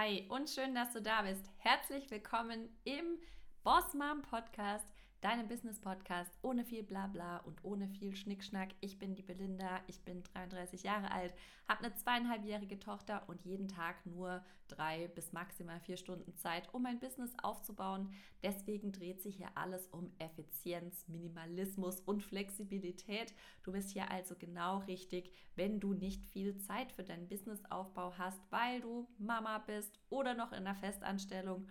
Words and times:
Hi 0.00 0.24
und 0.28 0.48
schön, 0.48 0.76
dass 0.76 0.92
du 0.92 1.02
da 1.02 1.22
bist. 1.22 1.50
Herzlich 1.56 2.08
willkommen 2.08 2.68
im 2.84 3.18
Boss 3.64 3.94
Mom 3.94 4.22
Podcast 4.22 4.86
deinem 5.20 5.48
Business-Podcast 5.48 6.30
ohne 6.42 6.64
viel 6.64 6.82
Blabla 6.82 7.38
und 7.38 7.64
ohne 7.64 7.88
viel 7.88 8.14
Schnickschnack. 8.14 8.70
Ich 8.80 8.98
bin 8.98 9.14
die 9.14 9.22
Belinda, 9.22 9.80
ich 9.88 10.00
bin 10.04 10.22
33 10.22 10.84
Jahre 10.84 11.10
alt, 11.10 11.34
habe 11.66 11.84
eine 11.84 11.94
zweieinhalbjährige 11.94 12.78
Tochter 12.78 13.28
und 13.28 13.42
jeden 13.42 13.68
Tag 13.68 14.06
nur 14.06 14.44
drei 14.68 15.08
bis 15.08 15.32
maximal 15.32 15.80
vier 15.80 15.96
Stunden 15.96 16.36
Zeit, 16.36 16.72
um 16.72 16.82
mein 16.82 17.00
Business 17.00 17.32
aufzubauen. 17.42 18.12
Deswegen 18.42 18.92
dreht 18.92 19.22
sich 19.22 19.36
hier 19.36 19.50
alles 19.54 19.88
um 19.88 20.12
Effizienz, 20.18 21.08
Minimalismus 21.08 22.00
und 22.00 22.22
Flexibilität. 22.22 23.34
Du 23.62 23.72
bist 23.72 23.90
hier 23.90 24.10
also 24.10 24.34
genau 24.38 24.78
richtig, 24.80 25.32
wenn 25.56 25.80
du 25.80 25.94
nicht 25.94 26.24
viel 26.26 26.56
Zeit 26.58 26.92
für 26.92 27.02
deinen 27.02 27.28
Businessaufbau 27.28 28.12
hast, 28.16 28.40
weil 28.50 28.80
du 28.80 29.08
Mama 29.18 29.58
bist 29.58 29.98
oder 30.10 30.34
noch 30.34 30.52
in 30.52 30.58
einer 30.58 30.76
Festanstellung 30.76 31.66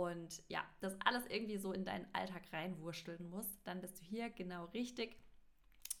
und 0.00 0.42
ja, 0.48 0.64
das 0.80 0.96
alles 1.04 1.26
irgendwie 1.26 1.58
so 1.58 1.72
in 1.74 1.84
deinen 1.84 2.06
Alltag 2.14 2.42
reinwursteln 2.54 3.28
musst, 3.28 3.60
dann 3.64 3.82
bist 3.82 4.00
du 4.00 4.04
hier 4.04 4.30
genau 4.30 4.64
richtig. 4.72 5.14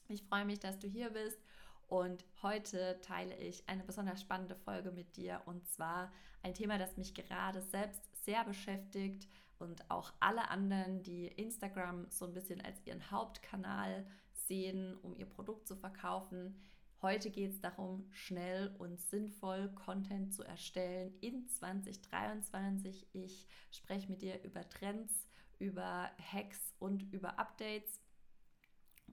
Ich 0.08 0.22
freue 0.22 0.46
mich, 0.46 0.58
dass 0.58 0.78
du 0.78 0.88
hier 0.88 1.10
bist 1.10 1.38
und 1.86 2.24
heute 2.40 2.98
teile 3.02 3.36
ich 3.36 3.68
eine 3.68 3.84
besonders 3.84 4.22
spannende 4.22 4.56
Folge 4.56 4.90
mit 4.90 5.18
dir 5.18 5.42
und 5.44 5.68
zwar 5.68 6.10
ein 6.42 6.54
Thema, 6.54 6.78
das 6.78 6.96
mich 6.96 7.12
gerade 7.12 7.60
selbst 7.60 8.00
sehr 8.24 8.42
beschäftigt 8.44 9.28
und 9.58 9.90
auch 9.90 10.14
alle 10.18 10.48
anderen, 10.48 11.02
die 11.02 11.26
Instagram 11.26 12.06
so 12.08 12.24
ein 12.24 12.32
bisschen 12.32 12.62
als 12.62 12.80
ihren 12.86 13.10
Hauptkanal 13.10 14.06
sehen, 14.32 14.96
um 15.02 15.14
ihr 15.14 15.26
Produkt 15.26 15.68
zu 15.68 15.76
verkaufen. 15.76 16.58
Heute 17.02 17.30
geht 17.30 17.52
es 17.52 17.60
darum, 17.60 18.06
schnell 18.12 18.74
und 18.76 19.00
sinnvoll 19.00 19.70
Content 19.74 20.34
zu 20.34 20.42
erstellen 20.42 21.14
in 21.22 21.48
2023. 21.48 23.06
Ich 23.14 23.46
spreche 23.70 24.10
mit 24.10 24.20
dir 24.20 24.42
über 24.42 24.68
Trends, 24.68 25.26
über 25.58 26.10
Hacks 26.18 26.74
und 26.78 27.10
über 27.10 27.38
Updates. 27.38 28.02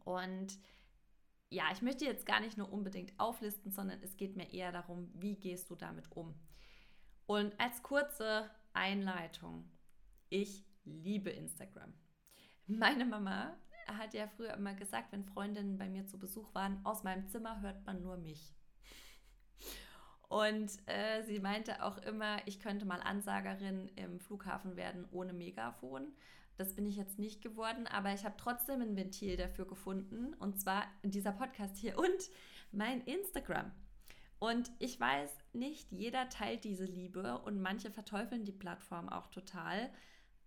Und 0.04 0.60
ja, 1.50 1.64
ich 1.72 1.82
möchte 1.82 2.04
jetzt 2.04 2.26
gar 2.26 2.42
nicht 2.42 2.58
nur 2.58 2.74
unbedingt 2.74 3.18
auflisten, 3.18 3.72
sondern 3.72 4.04
es 4.04 4.18
geht 4.18 4.36
mir 4.36 4.52
eher 4.52 4.74
darum, 4.74 5.10
wie 5.14 5.36
gehst 5.36 5.70
du 5.70 5.76
damit 5.76 6.12
um. 6.12 6.36
Und 7.26 7.58
als 7.58 7.84
kurze 7.84 8.52
Einleitung, 8.74 9.64
ich 10.28 10.66
liebe 10.84 11.30
Instagram. 11.30 11.94
Meine 12.66 13.06
Mama 13.06 13.58
hat 13.88 14.14
ja 14.14 14.28
früher 14.28 14.54
immer 14.54 14.74
gesagt, 14.74 15.12
wenn 15.12 15.24
Freundinnen 15.24 15.78
bei 15.78 15.88
mir 15.88 16.06
zu 16.06 16.18
Besuch 16.18 16.54
waren, 16.54 16.80
aus 16.84 17.04
meinem 17.04 17.28
Zimmer 17.28 17.62
hört 17.62 17.86
man 17.86 18.02
nur 18.02 18.18
mich. 18.18 18.54
Und 20.30 20.72
äh, 20.88 21.24
sie 21.24 21.40
meinte 21.40 21.84
auch 21.84 21.98
immer, 22.00 22.38
ich 22.46 22.60
könnte 22.60 22.86
mal 22.86 23.00
Ansagerin 23.00 23.90
im 23.96 24.20
Flughafen 24.20 24.76
werden 24.76 25.08
ohne 25.12 25.34
Megafon. 25.34 26.14
Das 26.58 26.74
bin 26.76 26.86
ich 26.86 26.98
jetzt 26.98 27.20
nicht 27.20 27.42
geworden, 27.42 27.88
aber 27.88 28.14
ich 28.14 28.26
habe 28.26 28.36
trotzdem 28.38 28.82
ein 28.82 28.96
Ventil 28.96 29.38
dafür 29.38 29.66
gefunden. 29.66 30.34
Und 30.34 30.60
zwar 30.60 30.84
dieser 31.04 31.32
Podcast 31.32 31.78
hier 31.78 31.98
und 32.00 32.30
mein 32.72 33.02
Instagram. 33.02 33.72
Und 34.40 34.70
ich 34.80 35.00
weiß, 35.00 35.32
nicht 35.54 35.92
jeder 35.92 36.30
teilt 36.30 36.64
diese 36.64 36.86
Liebe 36.86 37.40
und 37.40 37.62
manche 37.62 37.90
verteufeln 37.90 38.44
die 38.44 38.52
Plattform 38.52 39.10
auch 39.10 39.28
total. 39.28 39.90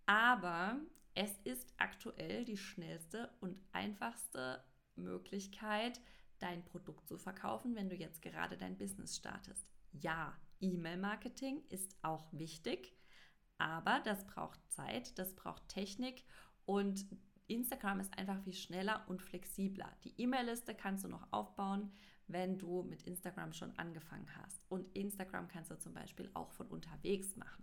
Aber 0.06 0.76
es 1.20 1.36
ist 1.44 1.74
aktuell 1.76 2.46
die 2.46 2.56
schnellste 2.56 3.30
und 3.40 3.60
einfachste 3.72 4.64
Möglichkeit, 4.96 6.00
dein 6.38 6.64
Produkt 6.64 7.06
zu 7.06 7.18
verkaufen, 7.18 7.74
wenn 7.74 7.90
du 7.90 7.94
jetzt 7.94 8.22
gerade 8.22 8.56
dein 8.56 8.78
Business 8.78 9.18
startest. 9.18 9.68
Ja, 9.92 10.34
E-Mail-Marketing 10.60 11.62
ist 11.68 11.94
auch 12.00 12.32
wichtig, 12.32 12.96
aber 13.58 14.00
das 14.02 14.26
braucht 14.26 14.60
Zeit, 14.72 15.18
das 15.18 15.36
braucht 15.36 15.68
Technik 15.68 16.24
und 16.64 17.04
Instagram 17.48 18.00
ist 18.00 18.16
einfach 18.16 18.40
viel 18.42 18.54
schneller 18.54 19.04
und 19.06 19.20
flexibler. 19.20 19.94
Die 20.04 20.18
E-Mail-Liste 20.22 20.74
kannst 20.74 21.04
du 21.04 21.08
noch 21.08 21.30
aufbauen, 21.34 21.92
wenn 22.28 22.56
du 22.56 22.82
mit 22.84 23.02
Instagram 23.02 23.52
schon 23.52 23.76
angefangen 23.78 24.28
hast. 24.36 24.62
Und 24.70 24.88
Instagram 24.96 25.48
kannst 25.48 25.70
du 25.70 25.78
zum 25.78 25.92
Beispiel 25.92 26.30
auch 26.32 26.52
von 26.52 26.68
unterwegs 26.68 27.36
machen. 27.36 27.62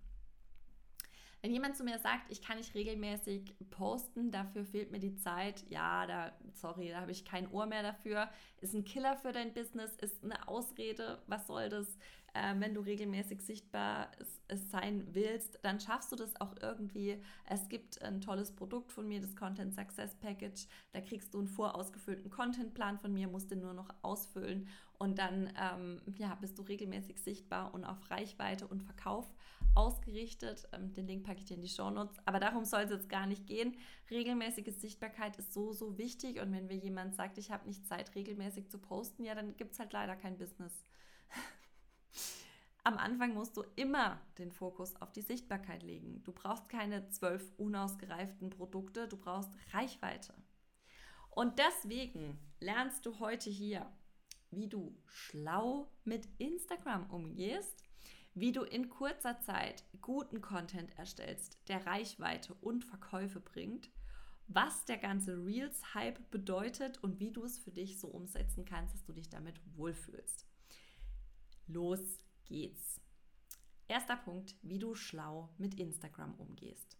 Wenn 1.41 1.51
jemand 1.51 1.77
zu 1.77 1.83
mir 1.83 1.99
sagt, 1.99 2.31
ich 2.31 2.41
kann 2.41 2.57
nicht 2.57 2.73
regelmäßig 2.73 3.55
posten, 3.69 4.31
dafür 4.31 4.65
fehlt 4.65 4.91
mir 4.91 4.99
die 4.99 5.15
Zeit, 5.15 5.63
ja, 5.69 6.05
da, 6.05 6.31
sorry, 6.53 6.89
da 6.89 7.01
habe 7.01 7.11
ich 7.11 7.25
kein 7.25 7.49
Ohr 7.51 7.65
mehr 7.67 7.83
dafür, 7.83 8.29
ist 8.59 8.73
ein 8.73 8.85
Killer 8.85 9.17
für 9.17 9.31
dein 9.31 9.53
Business, 9.53 9.95
ist 9.97 10.23
eine 10.23 10.47
Ausrede, 10.47 11.21
was 11.27 11.47
soll 11.47 11.69
das? 11.69 11.97
äh, 12.37 12.55
wenn 12.59 12.73
du 12.73 12.81
regelmäßig 12.81 13.41
sichtbar 13.41 14.11
sein 14.49 15.05
willst, 15.11 15.59
dann 15.63 15.79
schaffst 15.79 16.11
du 16.11 16.15
das 16.15 16.39
auch 16.39 16.55
irgendwie. 16.61 17.21
Es 17.45 17.67
gibt 17.67 18.01
ein 18.01 18.21
tolles 18.21 18.51
Produkt 18.55 18.91
von 18.91 19.07
mir, 19.07 19.19
das 19.19 19.35
Content 19.35 19.73
Success 19.73 20.15
Package. 20.15 20.67
Da 20.91 21.01
kriegst 21.01 21.33
du 21.33 21.39
einen 21.39 21.47
vorausgefüllten 21.47 22.29
Contentplan 22.29 22.99
von 22.99 23.13
mir, 23.13 23.27
musst 23.27 23.51
den 23.51 23.59
nur 23.59 23.73
noch 23.73 23.89
ausfüllen 24.01 24.67
und 24.99 25.19
dann 25.19 25.51
ähm, 25.59 26.01
ja, 26.17 26.35
bist 26.35 26.57
du 26.57 26.63
regelmäßig 26.63 27.21
sichtbar 27.21 27.73
und 27.73 27.85
auf 27.85 28.09
Reichweite 28.09 28.67
und 28.67 28.83
Verkauf 28.83 29.31
ausgerichtet. 29.75 30.67
Ähm, 30.73 30.93
den 30.93 31.07
Link 31.07 31.25
packe 31.25 31.39
ich 31.39 31.45
dir 31.45 31.55
in 31.55 31.61
die 31.61 31.67
Show 31.69 31.89
Notes. 31.89 32.17
Aber 32.25 32.39
darum 32.39 32.65
soll 32.65 32.81
es 32.81 32.91
jetzt 32.91 33.09
gar 33.09 33.25
nicht 33.25 33.45
gehen. 33.47 33.75
Regelmäßige 34.09 34.73
Sichtbarkeit 34.75 35.37
ist 35.37 35.53
so, 35.53 35.73
so 35.73 35.97
wichtig. 35.97 36.39
Und 36.41 36.51
wenn 36.51 36.67
mir 36.67 36.77
jemand 36.77 37.15
sagt, 37.15 37.37
ich 37.37 37.51
habe 37.51 37.67
nicht 37.67 37.87
Zeit, 37.87 38.15
regelmäßig 38.15 38.69
zu 38.69 38.79
posten, 38.79 39.23
ja, 39.23 39.35
dann 39.35 39.55
gibt 39.57 39.73
es 39.73 39.79
halt 39.79 39.93
leider 39.93 40.15
kein 40.15 40.37
Business. 40.37 40.85
Am 42.83 42.97
Anfang 42.97 43.33
musst 43.33 43.57
du 43.57 43.63
immer 43.75 44.21
den 44.37 44.51
Fokus 44.51 44.95
auf 45.01 45.11
die 45.11 45.21
Sichtbarkeit 45.21 45.83
legen. 45.83 46.23
Du 46.23 46.31
brauchst 46.31 46.69
keine 46.69 47.09
zwölf 47.09 47.51
unausgereiften 47.57 48.49
Produkte, 48.49 49.07
du 49.07 49.17
brauchst 49.17 49.51
Reichweite. 49.73 50.33
Und 51.29 51.59
deswegen 51.59 52.39
lernst 52.59 53.05
du 53.05 53.19
heute 53.19 53.49
hier, 53.49 53.91
wie 54.51 54.67
du 54.67 54.97
schlau 55.05 55.91
mit 56.03 56.27
Instagram 56.37 57.09
umgehst, 57.11 57.83
wie 58.39 58.51
du 58.51 58.61
in 58.61 58.89
kurzer 58.89 59.39
Zeit 59.39 59.83
guten 59.99 60.41
Content 60.41 60.95
erstellst, 60.95 61.57
der 61.69 61.87
Reichweite 61.87 62.53
und 62.61 62.85
Verkäufe 62.85 63.39
bringt, 63.39 63.89
was 64.47 64.85
der 64.85 64.97
ganze 64.97 65.43
Reels-Hype 65.43 66.29
bedeutet 66.29 67.03
und 67.03 67.19
wie 67.19 67.31
du 67.31 67.43
es 67.43 67.57
für 67.57 67.71
dich 67.71 67.99
so 67.99 68.07
umsetzen 68.07 68.63
kannst, 68.63 68.93
dass 68.93 69.03
du 69.03 69.13
dich 69.13 69.29
damit 69.29 69.59
wohlfühlst. 69.75 70.45
Los 71.65 72.19
geht's. 72.45 73.01
Erster 73.87 74.17
Punkt, 74.17 74.55
wie 74.61 74.77
du 74.77 74.93
schlau 74.93 75.49
mit 75.57 75.79
Instagram 75.79 76.35
umgehst. 76.35 76.95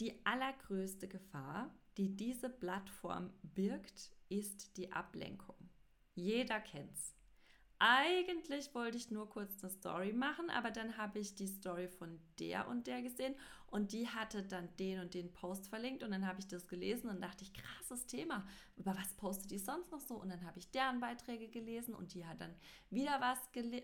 Die 0.00 0.26
allergrößte 0.26 1.06
Gefahr, 1.06 1.72
die 1.96 2.16
diese 2.16 2.50
Plattform 2.50 3.32
birgt, 3.42 4.10
ist 4.28 4.76
die 4.76 4.90
Ablenkung. 4.90 5.70
Jeder 6.14 6.58
kennt's. 6.58 7.14
Eigentlich 7.84 8.72
wollte 8.76 8.96
ich 8.96 9.10
nur 9.10 9.28
kurz 9.28 9.60
eine 9.60 9.72
Story 9.72 10.12
machen, 10.12 10.50
aber 10.50 10.70
dann 10.70 10.96
habe 10.96 11.18
ich 11.18 11.34
die 11.34 11.48
Story 11.48 11.88
von 11.88 12.20
der 12.38 12.68
und 12.68 12.86
der 12.86 13.02
gesehen 13.02 13.34
und 13.72 13.90
die 13.90 14.06
hatte 14.08 14.44
dann 14.44 14.68
den 14.76 15.00
und 15.00 15.14
den 15.14 15.32
Post 15.32 15.66
verlinkt 15.66 16.04
und 16.04 16.12
dann 16.12 16.24
habe 16.24 16.38
ich 16.38 16.46
das 16.46 16.68
gelesen 16.68 17.10
und 17.10 17.20
dachte 17.20 17.42
ich, 17.42 17.52
krasses 17.52 18.06
Thema. 18.06 18.46
Über 18.76 18.96
was 18.96 19.14
postet 19.14 19.50
die 19.50 19.58
sonst 19.58 19.90
noch 19.90 19.98
so? 19.98 20.14
Und 20.14 20.28
dann 20.28 20.46
habe 20.46 20.60
ich 20.60 20.70
deren 20.70 21.00
Beiträge 21.00 21.48
gelesen 21.48 21.92
und 21.92 22.14
die 22.14 22.24
hat 22.24 22.40
dann 22.40 22.54
wieder 22.90 23.20
was 23.20 23.40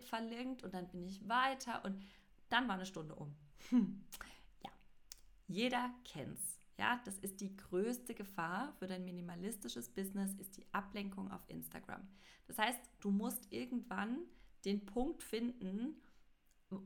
verlinkt 0.07 0.63
und 0.63 0.75
dann 0.75 0.87
bin 0.87 1.03
ich 1.03 1.29
weiter 1.29 1.85
und 1.85 2.01
dann 2.51 2.69
war 2.69 2.77
eine 2.77 2.87
Stunde 2.87 3.17
um. 3.17 3.35
ja, 4.63 4.71
jeder 5.49 5.91
kennt's. 6.05 6.58
Ja, 6.79 7.01
das 7.05 7.19
ist 7.19 7.41
die 7.41 7.57
größte 7.57 8.15
Gefahr 8.15 8.73
für 8.79 8.87
dein 8.87 9.05
minimalistisches 9.05 9.89
Business, 9.89 10.35
ist 10.35 10.57
die 10.57 10.67
Ablenkung 10.73 11.31
auf 11.33 11.43
Instagram. 11.49 12.07
Das 12.47 12.57
heißt, 12.57 12.79
du 13.01 13.11
musst 13.11 13.53
irgendwann 13.53 14.19
den 14.65 14.87
Punkt 14.87 15.23
finden 15.25 16.01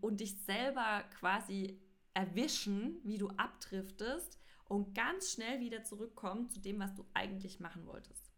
und 0.00 0.20
dich 0.20 0.40
selber 0.44 1.02
quasi 1.18 1.78
erwischen, 2.14 3.00
wie 3.04 3.18
du 3.18 3.28
abdriftest 3.36 4.38
und 4.64 4.94
ganz 4.94 5.32
schnell 5.32 5.60
wieder 5.60 5.84
zurückkommen 5.84 6.48
zu 6.48 6.60
dem, 6.60 6.78
was 6.78 6.94
du 6.94 7.04
eigentlich 7.12 7.60
machen 7.60 7.86
wolltest. 7.86 8.32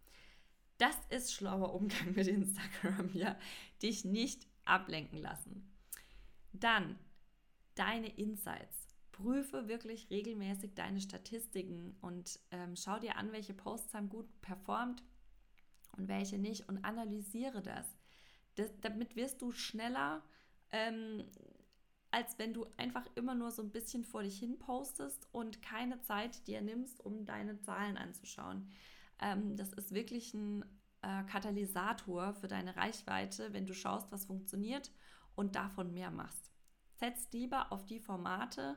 Das 0.79 0.97
ist 1.11 1.33
schlauer 1.33 1.73
Umgang 1.73 2.15
mit 2.15 2.27
Instagram, 2.27 3.11
ja. 3.13 3.39
Dich 3.81 4.05
nicht 4.05 4.47
ablenken 4.65 5.19
lassen. 5.19 5.73
Dann 6.53 6.99
deine 7.77 8.09
Insights 8.17 8.84
prüfe 9.15 9.69
wirklich 9.69 10.11
regelmäßig 10.11 10.75
deine 10.75 11.01
Statistiken 11.01 11.97
und 12.01 12.41
ähm, 12.51 12.75
schau 12.75 12.99
dir 12.99 13.17
an, 13.17 13.31
welche 13.31 13.55
Posts 13.55 13.95
haben 13.95 14.09
gut 14.09 14.27
performt 14.43 15.05
und 15.97 16.09
welche 16.09 16.37
nicht 16.37 16.69
und 16.69 16.85
analysiere 16.85 17.63
das. 17.63 17.87
das 18.57 18.73
damit 18.81 19.15
wirst 19.15 19.41
du 19.41 19.53
schneller, 19.53 20.21
ähm, 20.73 21.23
als 22.11 22.41
wenn 22.41 22.53
du 22.53 22.67
einfach 22.77 23.09
immer 23.15 23.37
nur 23.37 23.53
so 23.53 23.63
ein 23.63 23.71
bisschen 23.71 24.05
vor 24.05 24.25
dich 24.25 24.37
hin 24.37 24.59
postest 24.59 25.29
und 25.31 25.63
keine 25.63 26.01
Zeit 26.01 26.49
dir 26.49 26.61
nimmst, 26.61 27.01
um 27.05 27.25
deine 27.25 27.61
Zahlen 27.61 27.97
anzuschauen. 27.97 28.69
Ähm, 29.21 29.57
das 29.57 29.73
ist 29.75 29.95
wirklich 29.95 30.35
ein 30.35 30.65
äh, 31.03 31.23
Katalysator 31.23 32.35
für 32.35 32.49
deine 32.49 32.77
Reichweite, 32.77 33.53
wenn 33.53 33.67
du 33.67 33.75
schaust, 33.75 34.11
was 34.11 34.25
funktioniert 34.25 34.91
und 35.37 35.55
davon 35.55 35.95
mehr 35.95 36.11
machst. 36.11 36.51
setz 36.97 37.31
lieber 37.31 37.71
auf 37.71 37.85
die 37.87 38.01
Formate, 38.01 38.77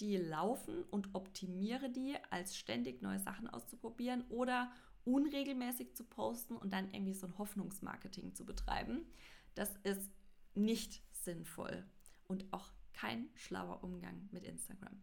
die 0.00 0.16
laufen 0.16 0.84
und 0.84 1.14
optimiere 1.14 1.90
die, 1.90 2.16
als 2.30 2.56
ständig 2.56 3.02
neue 3.02 3.18
Sachen 3.18 3.48
auszuprobieren 3.48 4.24
oder 4.28 4.70
unregelmäßig 5.04 5.94
zu 5.94 6.04
posten 6.04 6.56
und 6.56 6.72
dann 6.72 6.92
irgendwie 6.92 7.14
so 7.14 7.26
ein 7.26 7.38
Hoffnungsmarketing 7.38 8.34
zu 8.34 8.44
betreiben. 8.44 9.06
Das 9.54 9.74
ist 9.84 10.10
nicht 10.54 11.02
sinnvoll 11.12 11.84
und 12.28 12.52
auch 12.52 12.72
kein 12.92 13.28
schlauer 13.34 13.84
Umgang 13.84 14.28
mit 14.32 14.44
Instagram. 14.44 15.00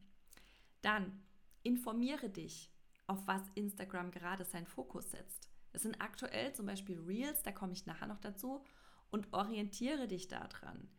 Dann 0.82 1.24
informiere 1.64 2.30
dich, 2.30 2.72
auf 3.08 3.26
was 3.28 3.42
Instagram 3.56 4.12
gerade 4.12 4.46
seinen 4.46 4.68
Fokus 4.68 5.12
setzt. 5.12 5.50
Es 5.72 5.84
sind 5.84 6.02
aktuell 6.02 6.54
zum 6.54 6.66
Beispiel 6.66 7.00
Reels, 7.00 7.44
da 7.44 7.52
komme 7.52 7.74
ich 7.74 7.86
nachher 7.86 8.08
noch 8.08 8.20
dazu, 8.20 8.64
und 9.12 9.32
orientiere 9.32 10.08
dich 10.08 10.28
daran. 10.28 10.90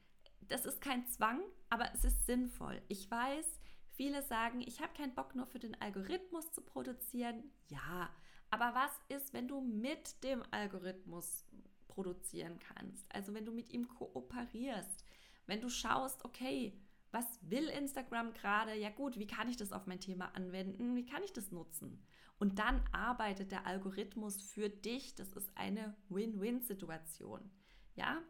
Das 0.49 0.67
ist 0.67 0.81
kein 0.81 1.07
Zwang, 1.07 1.41
aber 1.69 1.93
es 1.95 2.05
ist 2.05 2.27
sinnvoll. 2.27 2.81
Ich 2.89 3.11
weiß, 3.11 3.61
viele 3.97 4.23
sagen, 4.23 4.61
ich 4.61 4.81
habe 4.81 4.93
keinen 4.97 5.15
Bock 5.15 5.35
nur 5.35 5.47
für 5.47 5.59
den 5.59 5.81
Algorithmus 5.81 6.53
zu 6.53 6.63
produzieren. 6.63 7.45
Ja, 7.69 8.11
aber 8.51 8.75
was 8.75 8.93
ist, 9.09 9.33
wenn 9.33 9.49
du 9.49 9.61
mit 9.61 10.23
dem 10.23 10.43
Algorithmus 10.51 11.45
produzieren 11.89 12.59
kannst? 12.59 13.13
Also 13.15 13.35
wenn 13.35 13.45
du 13.45 13.53
mit 13.53 13.73
ihm 13.73 13.89
kooperierst, 13.89 15.05
wenn 15.47 15.61
du 15.61 15.69
schaust, 15.69 16.25
okay, 16.25 16.79
was 17.11 17.39
will 17.43 17.69
Instagram 17.69 18.33
gerade? 18.33 18.75
Ja 18.75 18.91
gut, 18.91 19.19
wie 19.19 19.27
kann 19.27 19.49
ich 19.49 19.57
das 19.57 19.73
auf 19.73 19.87
mein 19.87 20.01
Thema 20.01 20.35
anwenden? 20.35 20.97
Wie 20.97 21.07
kann 21.07 21.23
ich 21.23 21.33
das 21.33 21.53
nutzen? 21.53 22.05
Und 22.39 22.59
dann 22.59 22.83
arbeitet 22.93 23.53
der 23.53 23.67
Algorithmus 23.67 24.43
für 24.43 24.69
dich. 24.69 25.15
Das 25.15 25.33
ist 25.33 25.51
eine 25.57 25.97
Win-Win-Situation. 26.09 27.51
Ja, 27.95 28.21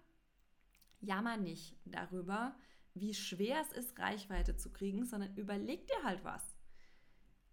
jammer 1.01 1.37
nicht 1.39 1.77
darüber, 1.85 2.57
wie 2.95 3.13
schwer 3.13 3.61
es 3.61 3.73
ist, 3.73 3.99
Reichweite 3.99 4.57
zu 4.57 4.73
kriegen, 4.73 5.05
sondern 5.05 5.37
überleg 5.37 5.87
dir 5.87 6.03
halt 6.05 6.25
was. 6.25 6.57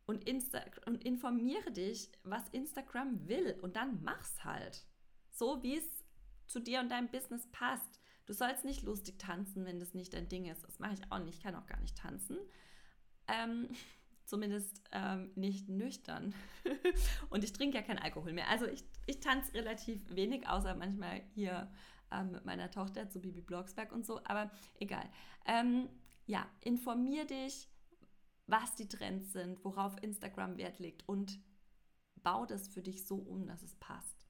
Und, 0.06 0.28
Insta 0.28 0.62
und 0.86 1.04
informiere 1.04 1.72
dich, 1.72 2.12
was 2.24 2.48
Instagram 2.50 3.28
will 3.28 3.58
und 3.62 3.76
dann 3.76 4.04
mach's 4.04 4.44
halt. 4.44 4.86
So 5.32 5.64
wie 5.64 5.78
es 5.78 6.06
zu 6.48 6.60
dir 6.60 6.80
und 6.80 6.90
deinem 6.90 7.10
Business 7.10 7.48
passt. 7.52 8.00
Du 8.26 8.34
sollst 8.34 8.66
nicht 8.66 8.84
lustig 8.84 9.18
tanzen, 9.18 9.66
wenn 9.66 9.80
das 9.80 9.94
nicht 9.94 10.14
dein 10.14 10.30
Ding 10.30 10.46
ist. 10.46 10.64
Das 10.64 10.80
mache 10.80 10.94
ich 10.94 11.12
auch 11.12 11.20
nicht. 11.20 11.38
Ich 11.38 11.44
kann 11.44 11.56
auch 11.56 11.66
gar 11.66 11.80
nicht 11.80 11.98
tanzen. 11.98 12.38
Ähm, 13.28 13.70
zumindest 14.26 14.82
ähm, 14.92 15.32
nicht 15.36 15.70
nüchtern. 15.70 16.36
und 17.30 17.44
ich 17.44 17.54
trinke 17.54 17.78
ja 17.78 17.84
keinen 17.84 18.00
Alkohol 18.00 18.34
mehr. 18.34 18.50
Also 18.50 18.68
ich, 18.68 18.84
ich 19.08 19.20
tanze 19.20 19.54
relativ 19.54 20.00
wenig, 20.14 20.48
außer 20.48 20.76
manchmal 20.76 21.22
hier 21.34 21.72
ähm, 22.12 22.31
mit 22.31 22.46
meiner 22.46 22.72
Tochter 22.72 23.10
zu 23.10 23.19
Bibi 23.19 23.42
Blocksberg 23.42 23.92
und 23.92 24.06
so, 24.06 24.22
aber 24.25 24.52
egal. 24.80 25.10
Ähm, 25.46 25.90
ja, 26.25 26.46
informier 26.62 27.25
dich, 27.25 27.69
was 28.48 28.75
die 28.75 28.88
Trends 28.88 29.34
sind, 29.34 29.63
worauf 29.63 30.02
Instagram 30.02 30.58
Wert 30.58 30.80
legt 30.80 31.08
und 31.08 31.40
bau 32.18 32.46
das 32.46 32.68
für 32.68 32.81
dich 32.81 33.06
so 33.06 33.16
um, 33.16 33.48
dass 33.48 33.63
es 33.63 33.75
passt. 33.75 34.28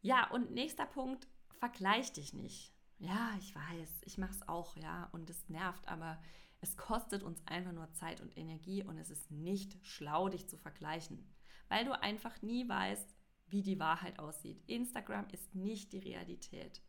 Ja, 0.00 0.30
und 0.30 0.50
nächster 0.52 0.86
Punkt, 0.86 1.28
vergleich 1.50 2.12
dich 2.12 2.32
nicht. 2.32 2.74
Ja, 2.98 3.34
ich 3.38 3.54
weiß, 3.54 4.02
ich 4.04 4.18
mache 4.18 4.32
es 4.32 4.48
auch, 4.48 4.76
ja, 4.76 5.08
und 5.12 5.28
es 5.30 5.48
nervt, 5.48 5.88
aber 5.88 6.20
es 6.60 6.76
kostet 6.76 7.22
uns 7.22 7.44
einfach 7.46 7.72
nur 7.72 7.92
Zeit 7.92 8.20
und 8.20 8.36
Energie 8.36 8.84
und 8.84 8.98
es 8.98 9.10
ist 9.10 9.30
nicht 9.30 9.76
schlau, 9.84 10.28
dich 10.28 10.48
zu 10.48 10.56
vergleichen, 10.56 11.28
weil 11.68 11.84
du 11.84 12.00
einfach 12.00 12.40
nie 12.42 12.68
weißt, 12.68 13.16
wie 13.52 13.62
die 13.62 13.78
Wahrheit 13.78 14.18
aussieht. 14.18 14.62
Instagram 14.66 15.26
ist 15.30 15.54
nicht 15.54 15.92
die 15.92 15.98
Realität. 15.98 16.80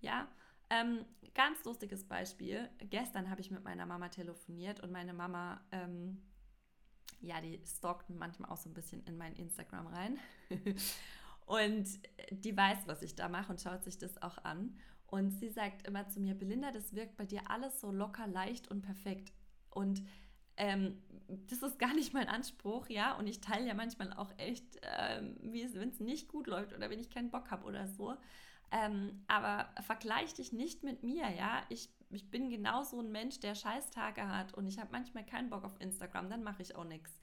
Ja, 0.00 0.28
ähm, 0.70 1.04
ganz 1.34 1.64
lustiges 1.64 2.04
Beispiel. 2.04 2.68
Gestern 2.90 3.28
habe 3.30 3.40
ich 3.40 3.50
mit 3.50 3.64
meiner 3.64 3.86
Mama 3.86 4.08
telefoniert 4.08 4.80
und 4.80 4.92
meine 4.92 5.12
Mama, 5.12 5.60
ähm, 5.72 6.22
ja, 7.20 7.40
die 7.40 7.60
stalkt 7.66 8.08
manchmal 8.10 8.50
auch 8.50 8.56
so 8.56 8.70
ein 8.70 8.74
bisschen 8.74 9.02
in 9.04 9.16
mein 9.16 9.34
Instagram 9.34 9.86
rein. 9.88 10.18
und 11.46 11.86
die 12.30 12.56
weiß, 12.56 12.86
was 12.86 13.02
ich 13.02 13.14
da 13.14 13.28
mache 13.28 13.52
und 13.52 13.60
schaut 13.60 13.84
sich 13.84 13.98
das 13.98 14.22
auch 14.22 14.38
an. 14.38 14.76
Und 15.06 15.30
sie 15.30 15.50
sagt 15.50 15.86
immer 15.86 16.08
zu 16.08 16.20
mir, 16.20 16.34
Belinda, 16.34 16.72
das 16.72 16.94
wirkt 16.94 17.16
bei 17.16 17.26
dir 17.26 17.50
alles 17.50 17.80
so 17.80 17.92
locker, 17.92 18.26
leicht 18.26 18.68
und 18.68 18.82
perfekt. 18.82 19.32
Und 19.70 20.02
ähm, 20.56 21.02
das 21.28 21.62
ist 21.62 21.78
gar 21.78 21.94
nicht 21.94 22.12
mein 22.12 22.28
Anspruch, 22.28 22.88
ja. 22.88 23.16
Und 23.16 23.26
ich 23.26 23.40
teile 23.40 23.66
ja 23.66 23.74
manchmal 23.74 24.12
auch 24.12 24.30
echt, 24.36 24.80
ähm, 24.82 25.36
wenn 25.40 25.88
es 25.88 26.00
nicht 26.00 26.28
gut 26.28 26.46
läuft 26.46 26.72
oder 26.72 26.90
wenn 26.90 27.00
ich 27.00 27.10
keinen 27.10 27.30
Bock 27.30 27.50
habe 27.50 27.64
oder 27.64 27.88
so. 27.88 28.14
Ähm, 28.70 29.24
aber 29.28 29.68
vergleich 29.82 30.34
dich 30.34 30.52
nicht 30.52 30.82
mit 30.82 31.02
mir, 31.02 31.30
ja. 31.30 31.62
Ich, 31.68 31.90
ich 32.10 32.30
bin 32.30 32.50
genauso 32.50 33.00
ein 33.00 33.10
Mensch, 33.10 33.40
der 33.40 33.54
Scheißtage 33.54 34.28
hat 34.28 34.54
und 34.54 34.66
ich 34.66 34.78
habe 34.78 34.92
manchmal 34.92 35.24
keinen 35.24 35.50
Bock 35.50 35.64
auf 35.64 35.80
Instagram, 35.80 36.30
dann 36.30 36.42
mache 36.42 36.62
ich 36.62 36.76
auch 36.76 36.84
nichts. 36.84 37.18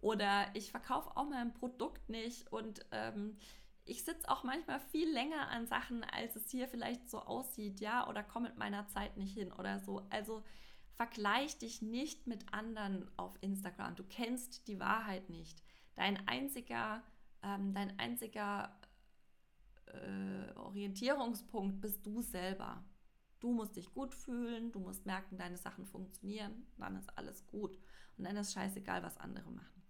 Oder 0.00 0.46
ich 0.54 0.70
verkaufe 0.70 1.16
auch 1.16 1.28
mein 1.28 1.54
Produkt 1.54 2.08
nicht 2.08 2.52
und 2.52 2.86
ähm, 2.92 3.36
ich 3.84 4.04
sitze 4.04 4.28
auch 4.28 4.44
manchmal 4.44 4.80
viel 4.80 5.10
länger 5.10 5.48
an 5.48 5.66
Sachen, 5.66 6.04
als 6.04 6.36
es 6.36 6.50
hier 6.50 6.68
vielleicht 6.68 7.08
so 7.08 7.20
aussieht, 7.20 7.80
ja, 7.80 8.06
oder 8.06 8.22
komme 8.22 8.48
mit 8.48 8.58
meiner 8.58 8.86
Zeit 8.86 9.16
nicht 9.16 9.34
hin 9.34 9.50
oder 9.52 9.80
so. 9.80 10.06
Also 10.10 10.44
Vergleich 10.98 11.56
dich 11.58 11.80
nicht 11.80 12.26
mit 12.26 12.52
anderen 12.52 13.08
auf 13.16 13.38
Instagram. 13.40 13.94
Du 13.94 14.02
kennst 14.02 14.66
die 14.66 14.80
Wahrheit 14.80 15.30
nicht. 15.30 15.62
Dein 15.94 16.26
einziger, 16.26 17.04
ähm, 17.40 17.72
dein 17.72 17.96
einziger 18.00 18.76
äh, 19.86 20.52
Orientierungspunkt 20.56 21.80
bist 21.80 22.04
du 22.04 22.20
selber. 22.20 22.84
Du 23.38 23.52
musst 23.52 23.76
dich 23.76 23.94
gut 23.94 24.12
fühlen, 24.12 24.72
du 24.72 24.80
musst 24.80 25.06
merken, 25.06 25.38
deine 25.38 25.56
Sachen 25.56 25.86
funktionieren, 25.86 26.66
dann 26.78 26.96
ist 26.96 27.16
alles 27.16 27.46
gut. 27.46 27.78
Und 28.16 28.24
dann 28.24 28.36
ist 28.36 28.52
scheißegal, 28.52 29.04
was 29.04 29.18
andere 29.18 29.52
machen. 29.52 29.84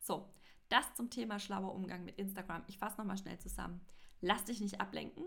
So, 0.00 0.32
das 0.70 0.94
zum 0.94 1.10
Thema 1.10 1.38
schlauer 1.38 1.74
Umgang 1.74 2.06
mit 2.06 2.16
Instagram. 2.16 2.64
Ich 2.66 2.78
fasse 2.78 2.96
nochmal 2.96 3.18
schnell 3.18 3.38
zusammen. 3.38 3.82
Lass 4.22 4.46
dich 4.46 4.62
nicht 4.62 4.80
ablenken, 4.80 5.26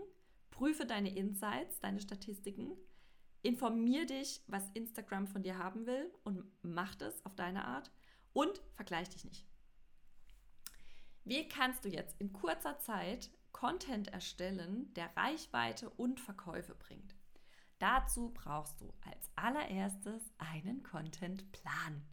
prüfe 0.50 0.86
deine 0.86 1.14
Insights, 1.14 1.78
deine 1.78 2.00
Statistiken, 2.00 2.72
Informier 3.42 4.06
dich, 4.06 4.42
was 4.46 4.70
Instagram 4.74 5.26
von 5.26 5.42
dir 5.42 5.58
haben 5.58 5.86
will 5.86 6.12
und 6.24 6.44
mach 6.62 6.94
das 6.94 7.24
auf 7.24 7.34
deine 7.34 7.64
Art 7.64 7.90
und 8.32 8.60
vergleich 8.74 9.08
dich 9.08 9.24
nicht. 9.24 9.46
Wie 11.24 11.48
kannst 11.48 11.84
du 11.84 11.88
jetzt 11.88 12.20
in 12.20 12.32
kurzer 12.32 12.78
Zeit 12.78 13.30
Content 13.52 14.08
erstellen, 14.08 14.92
der 14.94 15.14
Reichweite 15.16 15.90
und 15.90 16.20
Verkäufe 16.20 16.74
bringt? 16.74 17.14
Dazu 17.78 18.30
brauchst 18.34 18.80
du 18.80 18.92
als 19.10 19.30
allererstes 19.36 20.22
einen 20.38 20.82
Contentplan 20.82 22.06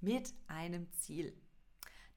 mit 0.00 0.34
einem 0.48 0.92
Ziel. 0.92 1.40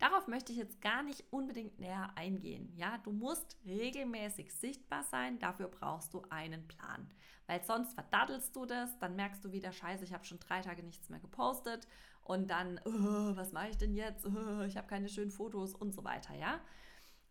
Darauf 0.06 0.28
möchte 0.28 0.52
ich 0.52 0.60
jetzt 0.60 0.82
gar 0.82 1.02
nicht 1.02 1.24
unbedingt 1.32 1.80
näher 1.80 2.12
eingehen. 2.14 2.72
Ja, 2.76 3.00
du 3.00 3.12
musst 3.12 3.58
regelmäßig 3.66 4.54
sichtbar 4.54 5.02
sein, 5.02 5.40
dafür 5.40 5.68
brauchst 5.68 6.14
du 6.14 6.22
einen 6.30 6.68
Plan. 6.68 7.10
Weil 7.48 7.64
sonst 7.64 7.96
verdattelst 7.96 8.56
du 8.56 8.68
das, 8.68 9.00
dann 9.00 9.16
merkst 9.16 9.44
du 9.44 9.52
wieder, 9.52 9.72
scheiße, 9.72 10.04
ich 10.04 10.14
habe 10.14 10.24
schon 10.24 10.40
drei 10.40 10.62
Tage 10.62 10.84
nichts 10.84 11.10
mehr 11.10 11.20
gepostet 11.20 11.88
und 12.22 12.52
dann, 12.52 12.80
oh, 12.86 13.36
was 13.36 13.52
mache 13.52 13.70
ich 13.70 13.78
denn 13.80 13.96
jetzt? 13.96 14.28
Oh, 14.28 14.62
ich 14.62 14.78
habe 14.78 14.86
keine 14.86 15.10
schönen 15.10 15.32
Fotos 15.32 15.74
und 15.74 15.92
so 15.92 16.04
weiter, 16.04 16.36
ja. 16.36 16.62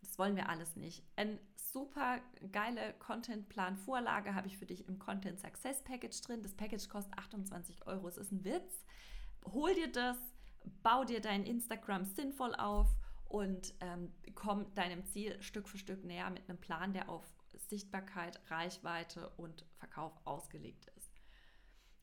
Das 0.00 0.18
wollen 0.18 0.34
wir 0.34 0.48
alles 0.48 0.74
nicht. 0.74 1.04
Eine 1.14 1.38
super 1.54 2.18
geile 2.50 2.94
Contentplan-Vorlage 2.94 4.34
habe 4.34 4.48
ich 4.48 4.58
für 4.58 4.66
dich 4.66 4.88
im 4.88 4.98
Content 4.98 5.38
Success 5.38 5.80
Package 5.84 6.20
drin. 6.22 6.42
Das 6.42 6.54
Package 6.54 6.88
kostet 6.88 7.16
28 7.16 7.86
Euro. 7.86 8.08
Es 8.08 8.16
ist 8.16 8.32
ein 8.32 8.44
Witz. 8.44 8.84
Hol 9.52 9.72
dir 9.74 9.92
das, 9.92 10.16
bau 10.82 11.04
dir 11.04 11.20
dein 11.20 11.44
Instagram 11.44 12.04
sinnvoll 12.04 12.54
auf 12.54 12.88
und 13.24 13.74
ähm, 13.80 14.12
komm 14.34 14.72
deinem 14.74 15.04
Ziel 15.06 15.40
Stück 15.42 15.68
für 15.68 15.78
Stück 15.78 16.04
näher 16.04 16.30
mit 16.30 16.48
einem 16.48 16.60
Plan, 16.60 16.92
der 16.92 17.08
auf 17.08 17.24
Sichtbarkeit, 17.68 18.40
Reichweite 18.50 19.30
und 19.30 19.64
Verkauf 19.76 20.12
ausgelegt 20.24 20.86
ist. 20.96 21.10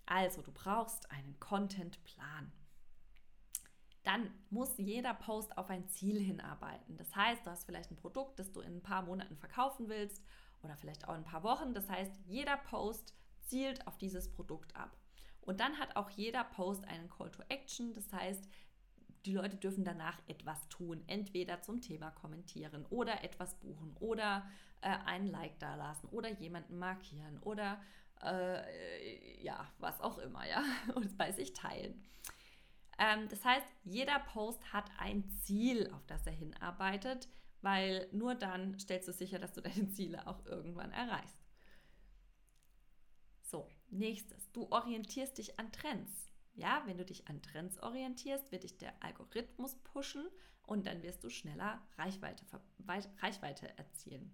Also, 0.06 0.42
du 0.42 0.52
brauchst 0.52 1.10
einen 1.12 1.40
Contentplan. 1.40 2.52
Dann 4.04 4.34
muss 4.50 4.78
jeder 4.78 5.14
Post 5.14 5.58
auf 5.58 5.70
ein 5.70 5.88
Ziel 5.88 6.20
hinarbeiten. 6.20 6.98
Das 6.98 7.16
heißt, 7.16 7.46
du 7.46 7.52
hast 7.52 7.66
vielleicht 7.66 7.92
ein 7.92 7.98
Produkt, 7.98 8.40
das 8.40 8.52
du 8.52 8.62
in 8.62 8.78
ein 8.78 8.84
paar 8.84 9.04
Monaten 9.04 9.38
verkaufen 9.38 9.90
willst 9.90 10.24
oder 10.64 10.76
vielleicht 10.76 11.08
auch 11.08 11.14
in 11.14 11.22
ein 11.22 11.24
paar 11.24 11.44
Wochen. 11.44 11.74
Das 11.74 11.88
heißt, 11.90 12.12
jeder 12.26 12.58
Post 12.58 13.14
zielt 13.42 13.86
auf 13.88 13.98
dieses 13.98 14.32
Produkt 14.32 14.76
ab. 14.76 14.98
Und 15.42 15.60
dann 15.60 15.80
hat 15.80 15.96
auch 15.96 16.10
jeder 16.10 16.44
Post 16.44 16.86
einen 16.86 17.10
Call 17.10 17.32
to 17.32 17.44
Action. 17.50 17.94
Das 17.94 18.12
heißt, 18.14 18.48
die 19.26 19.34
Leute 19.34 19.58
dürfen 19.58 19.84
danach 19.84 20.20
etwas 20.28 20.68
tun, 20.70 21.04
entweder 21.08 21.62
zum 21.62 21.82
Thema 21.82 22.12
kommentieren 22.12 22.86
oder 22.90 23.24
etwas 23.24 23.56
buchen 23.56 23.96
oder 24.00 24.48
äh, 24.82 24.90
einen 25.06 25.28
Like 25.28 25.60
dalassen 25.60 26.10
oder 26.10 26.30
jemanden 26.30 26.78
markieren 26.78 27.40
oder 27.42 27.80
äh, 28.24 29.44
ja, 29.44 29.68
was 29.80 30.00
auch 30.02 30.18
immer, 30.18 30.48
ja, 30.48 30.64
und 30.96 31.18
bei 31.18 31.32
sich 31.32 31.54
teilen. 31.54 32.04
Ähm, 32.98 33.28
das 33.30 33.44
heißt, 33.44 33.66
jeder 33.84 34.20
Post 34.20 34.74
hat 34.74 34.90
ein 34.98 35.28
Ziel, 35.44 35.90
auf 35.94 36.06
das 36.08 36.26
er 36.26 36.34
hinarbeitet, 36.34 37.28
weil 37.62 38.08
nur 38.12 38.36
dann 38.36 38.80
stellst 38.80 39.08
du 39.08 39.14
sicher, 39.14 39.40
dass 39.40 39.54
du 39.54 39.62
deine 39.62 39.90
Ziele 39.90 40.28
auch 40.28 40.46
irgendwann 40.46 40.92
erreichst. 40.92 41.38
Nächstes, 43.92 44.50
du 44.54 44.68
orientierst 44.72 45.38
dich 45.38 45.60
an 45.60 45.70
Trends. 45.74 46.32
Ja, 46.54 46.82
wenn 46.86 46.98
du 46.98 47.04
dich 47.04 47.28
an 47.28 47.42
Trends 47.42 47.78
orientierst, 47.78 48.52
wird 48.52 48.64
dich 48.64 48.78
der 48.78 48.94
Algorithmus 49.04 49.76
pushen 49.84 50.26
und 50.64 50.88
dann 50.88 51.04
wirst 51.04 51.24
du 51.26 51.30
schneller 51.30 51.82
Reichweite, 51.98 52.46
Reichweite 53.22 53.78
erzielen. 53.78 54.32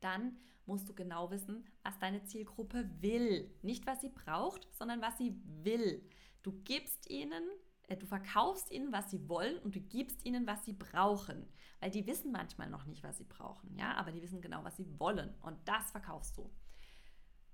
Dann 0.00 0.36
musst 0.66 0.88
du 0.90 0.94
genau 0.94 1.30
wissen, 1.30 1.66
was 1.82 1.98
deine 1.98 2.22
Zielgruppe 2.24 2.88
will. 3.00 3.50
Nicht, 3.62 3.86
was 3.86 4.02
sie 4.02 4.10
braucht, 4.10 4.68
sondern 4.74 5.00
was 5.00 5.16
sie 5.16 5.40
will. 5.44 6.06
Du 6.42 6.52
gibst 6.62 7.08
ihnen, 7.08 7.42
äh, 7.88 7.96
du 7.96 8.06
verkaufst 8.06 8.70
ihnen, 8.70 8.92
was 8.92 9.10
sie 9.10 9.26
wollen 9.26 9.58
und 9.60 9.74
du 9.74 9.80
gibst 9.80 10.24
ihnen, 10.26 10.46
was 10.46 10.66
sie 10.66 10.74
brauchen. 10.74 11.48
Weil 11.80 11.90
die 11.90 12.06
wissen 12.06 12.30
manchmal 12.30 12.68
noch 12.68 12.84
nicht, 12.84 13.02
was 13.02 13.16
sie 13.16 13.24
brauchen, 13.24 13.74
ja, 13.74 13.94
aber 13.94 14.12
die 14.12 14.20
wissen 14.20 14.42
genau, 14.42 14.64
was 14.64 14.76
sie 14.76 14.98
wollen 14.98 15.34
und 15.40 15.56
das 15.66 15.90
verkaufst 15.90 16.36
du. 16.36 16.50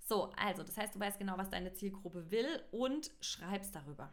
So, 0.07 0.31
also, 0.37 0.63
das 0.63 0.77
heißt, 0.77 0.95
du 0.95 1.01
weißt 1.01 1.19
genau, 1.19 1.37
was 1.37 1.49
deine 1.49 1.73
Zielgruppe 1.73 2.31
will 2.31 2.63
und 2.71 3.11
schreibst 3.19 3.75
darüber. 3.75 4.09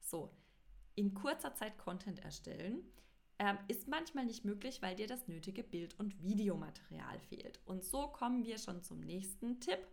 So, 0.00 0.34
in 0.94 1.12
kurzer 1.12 1.54
Zeit 1.54 1.76
Content 1.76 2.20
erstellen 2.20 2.82
ähm, 3.38 3.58
ist 3.68 3.86
manchmal 3.86 4.24
nicht 4.24 4.46
möglich, 4.46 4.80
weil 4.80 4.96
dir 4.96 5.06
das 5.06 5.28
nötige 5.28 5.62
Bild- 5.62 5.98
und 5.98 6.22
Videomaterial 6.22 7.20
fehlt. 7.20 7.60
Und 7.66 7.84
so 7.84 8.08
kommen 8.08 8.46
wir 8.46 8.56
schon 8.56 8.82
zum 8.82 9.00
nächsten 9.00 9.60
Tipp 9.60 9.86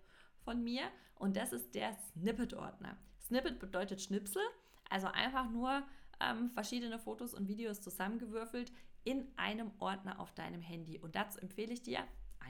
von 0.45 0.63
mir 0.63 0.83
und 1.15 1.35
das 1.35 1.51
ist 1.51 1.75
der 1.75 1.93
Snippet-Ordner. 2.13 2.97
Snippet 3.19 3.59
bedeutet 3.59 4.01
Schnipsel, 4.01 4.41
also 4.89 5.07
einfach 5.07 5.49
nur 5.49 5.83
ähm, 6.21 6.51
verschiedene 6.51 6.99
Fotos 6.99 7.33
und 7.33 7.49
Videos 7.49 7.81
zusammengewürfelt 7.81 8.71
in 9.03 9.27
einem 9.35 9.71
Ordner 9.79 10.21
auf 10.21 10.33
deinem 10.33 10.61
Handy. 10.61 10.99
Und 10.99 11.15
dazu 11.15 11.37
empfehle 11.39 11.73
ich 11.73 11.83
dir, 11.83 12.07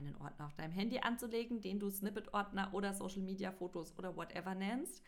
einen 0.08 0.16
Ordner 0.16 0.48
auf 0.48 0.56
deinem 0.56 0.72
Handy 0.72 1.00
anzulegen, 1.00 1.62
den 1.62 1.80
du 1.80 1.90
Snippet-Ordner 1.90 2.74
oder 2.74 2.94
Social 2.94 3.22
Media 3.22 3.52
Fotos 3.52 3.98
oder 3.98 4.16
whatever 4.16 4.56
nennst. 4.56 5.04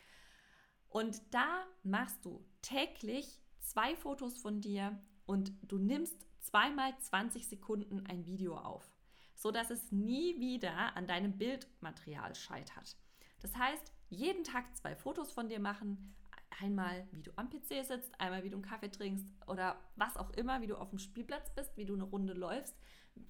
Und 0.89 1.21
da 1.33 1.65
machst 1.83 2.23
du 2.25 2.45
täglich 2.61 3.39
zwei 3.59 3.95
Fotos 3.95 4.37
von 4.37 4.61
dir 4.61 4.99
und 5.25 5.53
du 5.61 5.77
nimmst 5.77 6.25
zweimal 6.39 6.97
20 6.99 7.47
Sekunden 7.47 8.05
ein 8.07 8.25
Video 8.25 8.57
auf, 8.57 8.93
sodass 9.35 9.69
es 9.69 9.91
nie 9.91 10.39
wieder 10.39 10.95
an 10.95 11.07
deinem 11.07 11.37
Bildmaterial 11.37 12.35
scheitert. 12.35 12.97
Das 13.39 13.55
heißt, 13.55 13.91
jeden 14.09 14.43
Tag 14.43 14.75
zwei 14.75 14.95
Fotos 14.95 15.31
von 15.31 15.47
dir 15.47 15.59
machen, 15.59 16.13
einmal 16.61 17.07
wie 17.11 17.23
du 17.23 17.31
am 17.37 17.49
PC 17.49 17.85
sitzt, 17.85 18.19
einmal 18.19 18.43
wie 18.43 18.49
du 18.49 18.57
einen 18.57 18.65
Kaffee 18.65 18.91
trinkst 18.91 19.27
oder 19.47 19.79
was 19.95 20.17
auch 20.17 20.31
immer, 20.31 20.61
wie 20.61 20.67
du 20.67 20.75
auf 20.75 20.89
dem 20.89 20.99
Spielplatz 20.99 21.53
bist, 21.55 21.77
wie 21.77 21.85
du 21.85 21.93
eine 21.93 22.03
Runde 22.03 22.33
läufst. 22.33 22.75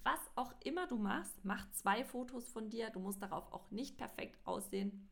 Was 0.03 0.19
auch 0.35 0.53
immer 0.63 0.87
du 0.87 0.97
machst, 0.97 1.43
mach 1.43 1.69
zwei 1.71 2.03
Fotos 2.03 2.49
von 2.49 2.69
dir. 2.69 2.89
Du 2.89 2.99
musst 2.99 3.21
darauf 3.21 3.51
auch 3.51 3.69
nicht 3.71 3.97
perfekt 3.97 4.39
aussehen. 4.45 5.07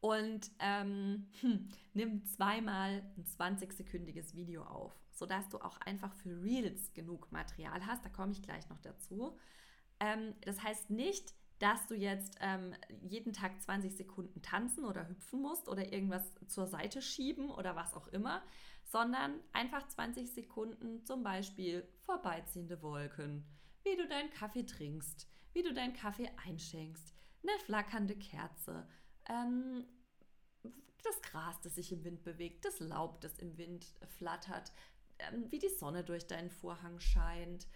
Und 0.00 0.50
ähm, 0.58 1.28
hm, 1.40 1.68
nimm 1.94 2.24
zweimal 2.26 3.02
ein 3.16 3.24
20-sekündiges 3.24 4.34
Video 4.34 4.62
auf, 4.64 4.92
sodass 5.10 5.48
du 5.48 5.58
auch 5.58 5.78
einfach 5.78 6.12
für 6.14 6.42
Reels 6.42 6.92
genug 6.92 7.32
Material 7.32 7.86
hast. 7.86 8.04
Da 8.04 8.10
komme 8.10 8.32
ich 8.32 8.42
gleich 8.42 8.68
noch 8.68 8.80
dazu. 8.80 9.38
Ähm, 10.00 10.34
das 10.42 10.62
heißt 10.62 10.90
nicht, 10.90 11.34
dass 11.58 11.86
du 11.86 11.94
jetzt 11.94 12.36
ähm, 12.40 12.74
jeden 13.00 13.32
Tag 13.32 13.62
20 13.62 13.96
Sekunden 13.96 14.42
tanzen 14.42 14.84
oder 14.84 15.08
hüpfen 15.08 15.40
musst 15.40 15.68
oder 15.68 15.92
irgendwas 15.92 16.34
zur 16.48 16.66
Seite 16.66 17.00
schieben 17.00 17.48
oder 17.48 17.76
was 17.76 17.94
auch 17.94 18.08
immer, 18.08 18.42
sondern 18.84 19.40
einfach 19.52 19.86
20 19.88 20.32
Sekunden 20.32 21.04
zum 21.04 21.22
Beispiel 21.22 21.86
vorbeiziehende 22.04 22.80
Wolken, 22.82 23.44
wie 23.82 23.96
du 23.96 24.06
deinen 24.08 24.30
Kaffee 24.30 24.64
trinkst, 24.64 25.28
wie 25.52 25.62
du 25.62 25.72
deinen 25.72 25.94
Kaffee 25.94 26.30
einschenkst, 26.44 27.14
eine 27.42 27.58
flackernde 27.60 28.16
Kerze, 28.16 28.88
ähm, 29.28 29.84
das 31.02 31.20
Gras, 31.22 31.60
das 31.60 31.74
sich 31.74 31.92
im 31.92 32.04
Wind 32.04 32.22
bewegt, 32.22 32.64
das 32.64 32.80
Laub, 32.80 33.20
das 33.20 33.38
im 33.38 33.56
Wind 33.58 33.92
flattert, 34.16 34.72
ähm, 35.18 35.50
wie 35.50 35.58
die 35.58 35.68
Sonne 35.68 36.02
durch 36.02 36.26
deinen 36.26 36.50
Vorhang 36.50 36.98
scheint, 36.98 37.66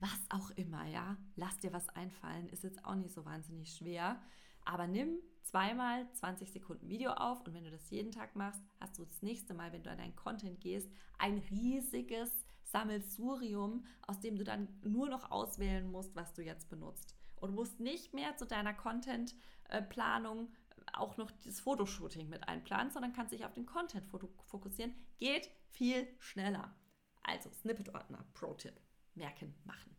was 0.00 0.18
auch 0.30 0.50
immer, 0.50 0.84
ja. 0.86 1.16
Lass 1.36 1.58
dir 1.60 1.72
was 1.72 1.88
einfallen, 1.90 2.48
ist 2.48 2.64
jetzt 2.64 2.84
auch 2.84 2.96
nicht 2.96 3.14
so 3.14 3.24
wahnsinnig 3.24 3.72
schwer. 3.72 4.20
Aber 4.64 4.88
nimm 4.88 5.18
zweimal 5.42 6.10
20 6.12 6.52
Sekunden 6.52 6.88
Video 6.88 7.12
auf 7.12 7.40
und 7.46 7.54
wenn 7.54 7.64
du 7.64 7.70
das 7.70 7.90
jeden 7.90 8.12
Tag 8.12 8.36
machst, 8.36 8.62
hast 8.80 8.98
du 8.98 9.04
das 9.04 9.22
nächste 9.22 9.54
Mal, 9.54 9.72
wenn 9.72 9.82
du 9.82 9.90
an 9.90 9.98
deinen 9.98 10.16
Content 10.16 10.60
gehst, 10.60 10.90
ein 11.18 11.38
riesiges 11.50 12.30
Sammelsurium, 12.64 13.84
aus 14.06 14.20
dem 14.20 14.36
du 14.36 14.44
dann 14.44 14.68
nur 14.82 15.08
noch 15.08 15.30
auswählen 15.30 15.90
musst, 15.90 16.16
was 16.16 16.32
du 16.32 16.42
jetzt 16.42 16.68
benutzt. 16.68 17.14
Und 17.36 17.54
musst 17.54 17.80
nicht 17.80 18.14
mehr 18.14 18.36
zu 18.36 18.46
deiner 18.46 18.72
Content-Planung 18.72 20.48
auch 20.92 21.16
noch 21.16 21.30
das 21.44 21.60
Fotoshooting 21.60 22.28
mit 22.28 22.48
einplanen, 22.48 22.90
sondern 22.92 23.12
kannst 23.12 23.32
dich 23.32 23.44
auf 23.44 23.52
den 23.52 23.66
Content 23.66 24.06
fokussieren. 24.06 24.94
Geht 25.18 25.50
viel 25.70 26.06
schneller. 26.18 26.74
Also 27.22 27.50
Snippet-Ordner, 27.50 28.24
Pro-Tipp 28.34 28.80
merken, 29.14 29.54
machen. 29.64 29.96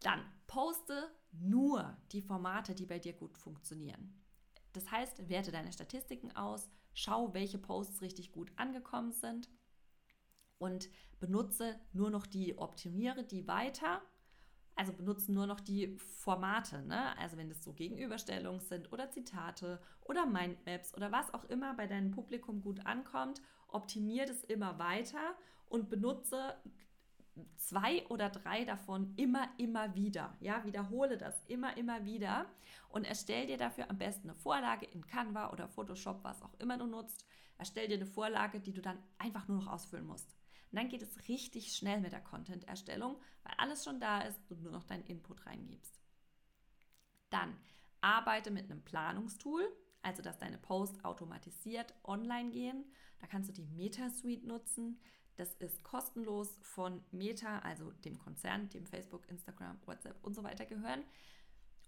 Dann 0.00 0.20
poste 0.46 1.10
nur 1.32 1.96
die 2.12 2.22
Formate, 2.22 2.74
die 2.74 2.86
bei 2.86 2.98
dir 2.98 3.14
gut 3.14 3.38
funktionieren. 3.38 4.23
Das 4.74 4.90
heißt, 4.90 5.28
werte 5.28 5.52
deine 5.52 5.72
Statistiken 5.72 6.34
aus, 6.36 6.68
schau, 6.92 7.32
welche 7.32 7.58
Posts 7.58 8.02
richtig 8.02 8.32
gut 8.32 8.52
angekommen 8.56 9.12
sind 9.12 9.48
und 10.58 10.88
benutze 11.20 11.80
nur 11.92 12.10
noch 12.10 12.26
die, 12.26 12.58
optimiere 12.58 13.24
die 13.24 13.46
weiter. 13.46 14.02
Also 14.76 14.92
benutze 14.92 15.32
nur 15.32 15.46
noch 15.46 15.60
die 15.60 15.96
Formate, 15.96 16.82
ne? 16.82 17.16
Also 17.18 17.36
wenn 17.36 17.48
das 17.48 17.62
so 17.62 17.72
Gegenüberstellungen 17.72 18.60
sind 18.60 18.92
oder 18.92 19.10
Zitate 19.12 19.80
oder 20.02 20.26
Mindmaps 20.26 20.94
oder 20.94 21.12
was 21.12 21.32
auch 21.32 21.44
immer 21.44 21.74
bei 21.74 21.86
deinem 21.86 22.10
Publikum 22.10 22.60
gut 22.60 22.84
ankommt, 22.84 23.40
optimiere 23.68 24.26
das 24.26 24.42
immer 24.42 24.78
weiter 24.80 25.36
und 25.66 25.88
benutze 25.88 26.56
zwei 27.56 28.06
oder 28.08 28.30
drei 28.30 28.64
davon 28.64 29.14
immer, 29.16 29.48
immer 29.58 29.94
wieder. 29.94 30.36
Ja, 30.40 30.64
wiederhole 30.64 31.18
das 31.18 31.34
immer, 31.46 31.76
immer 31.76 32.04
wieder 32.04 32.46
und 32.88 33.04
erstell 33.04 33.46
dir 33.46 33.56
dafür 33.56 33.90
am 33.90 33.98
besten 33.98 34.30
eine 34.30 34.38
Vorlage 34.38 34.86
in 34.86 35.06
Canva 35.06 35.50
oder 35.50 35.68
Photoshop, 35.68 36.22
was 36.22 36.42
auch 36.42 36.54
immer 36.58 36.78
du 36.78 36.86
nutzt. 36.86 37.26
Erstell 37.58 37.88
dir 37.88 37.96
eine 37.96 38.06
Vorlage, 38.06 38.60
die 38.60 38.72
du 38.72 38.82
dann 38.82 38.98
einfach 39.18 39.48
nur 39.48 39.58
noch 39.58 39.68
ausfüllen 39.68 40.06
musst. 40.06 40.34
Und 40.70 40.78
dann 40.78 40.88
geht 40.88 41.02
es 41.02 41.28
richtig 41.28 41.72
schnell 41.72 42.00
mit 42.00 42.12
der 42.12 42.20
Content-Erstellung, 42.20 43.16
weil 43.44 43.54
alles 43.58 43.84
schon 43.84 44.00
da 44.00 44.22
ist 44.22 44.40
und 44.50 44.62
nur 44.62 44.72
noch 44.72 44.84
deinen 44.84 45.04
Input 45.04 45.46
reingibst. 45.46 46.00
Dann 47.30 47.56
arbeite 48.00 48.50
mit 48.50 48.70
einem 48.70 48.82
Planungstool, 48.82 49.68
also 50.02 50.22
dass 50.22 50.38
deine 50.38 50.58
Posts 50.58 51.04
automatisiert 51.04 51.94
online 52.04 52.50
gehen. 52.50 52.84
Da 53.20 53.26
kannst 53.26 53.48
du 53.48 53.52
die 53.52 53.64
MetaSuite 53.64 54.46
nutzen. 54.46 55.00
Das 55.36 55.54
ist 55.54 55.82
kostenlos 55.82 56.56
von 56.60 57.02
Meta, 57.10 57.58
also 57.60 57.90
dem 57.90 58.18
Konzern, 58.18 58.68
dem 58.68 58.86
Facebook, 58.86 59.28
Instagram, 59.28 59.78
WhatsApp 59.84 60.22
und 60.22 60.34
so 60.34 60.42
weiter 60.44 60.64
gehören. 60.64 61.02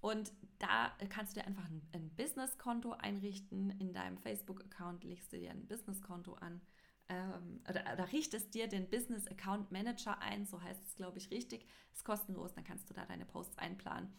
Und 0.00 0.32
da 0.58 0.92
kannst 1.08 1.36
du 1.36 1.40
dir 1.40 1.46
einfach 1.46 1.68
ein, 1.68 1.82
ein 1.92 2.10
Business-Konto 2.16 2.92
einrichten. 2.92 3.70
In 3.80 3.92
deinem 3.92 4.18
Facebook-Account 4.18 5.04
legst 5.04 5.32
du 5.32 5.38
dir 5.38 5.50
ein 5.50 5.66
Business-Konto 5.66 6.34
an 6.34 6.60
ähm, 7.08 7.60
oder, 7.68 7.82
oder, 7.92 8.12
richtest 8.12 8.54
dir 8.54 8.68
den 8.68 8.88
Business 8.88 9.26
Account 9.28 9.70
Manager 9.70 10.20
ein, 10.20 10.44
so 10.44 10.60
heißt 10.60 10.82
es, 10.84 10.96
glaube 10.96 11.18
ich, 11.18 11.30
richtig. 11.30 11.66
Ist 11.92 12.04
kostenlos, 12.04 12.54
dann 12.54 12.64
kannst 12.64 12.90
du 12.90 12.94
da 12.94 13.04
deine 13.04 13.24
Posts 13.24 13.58
einplanen. 13.58 14.12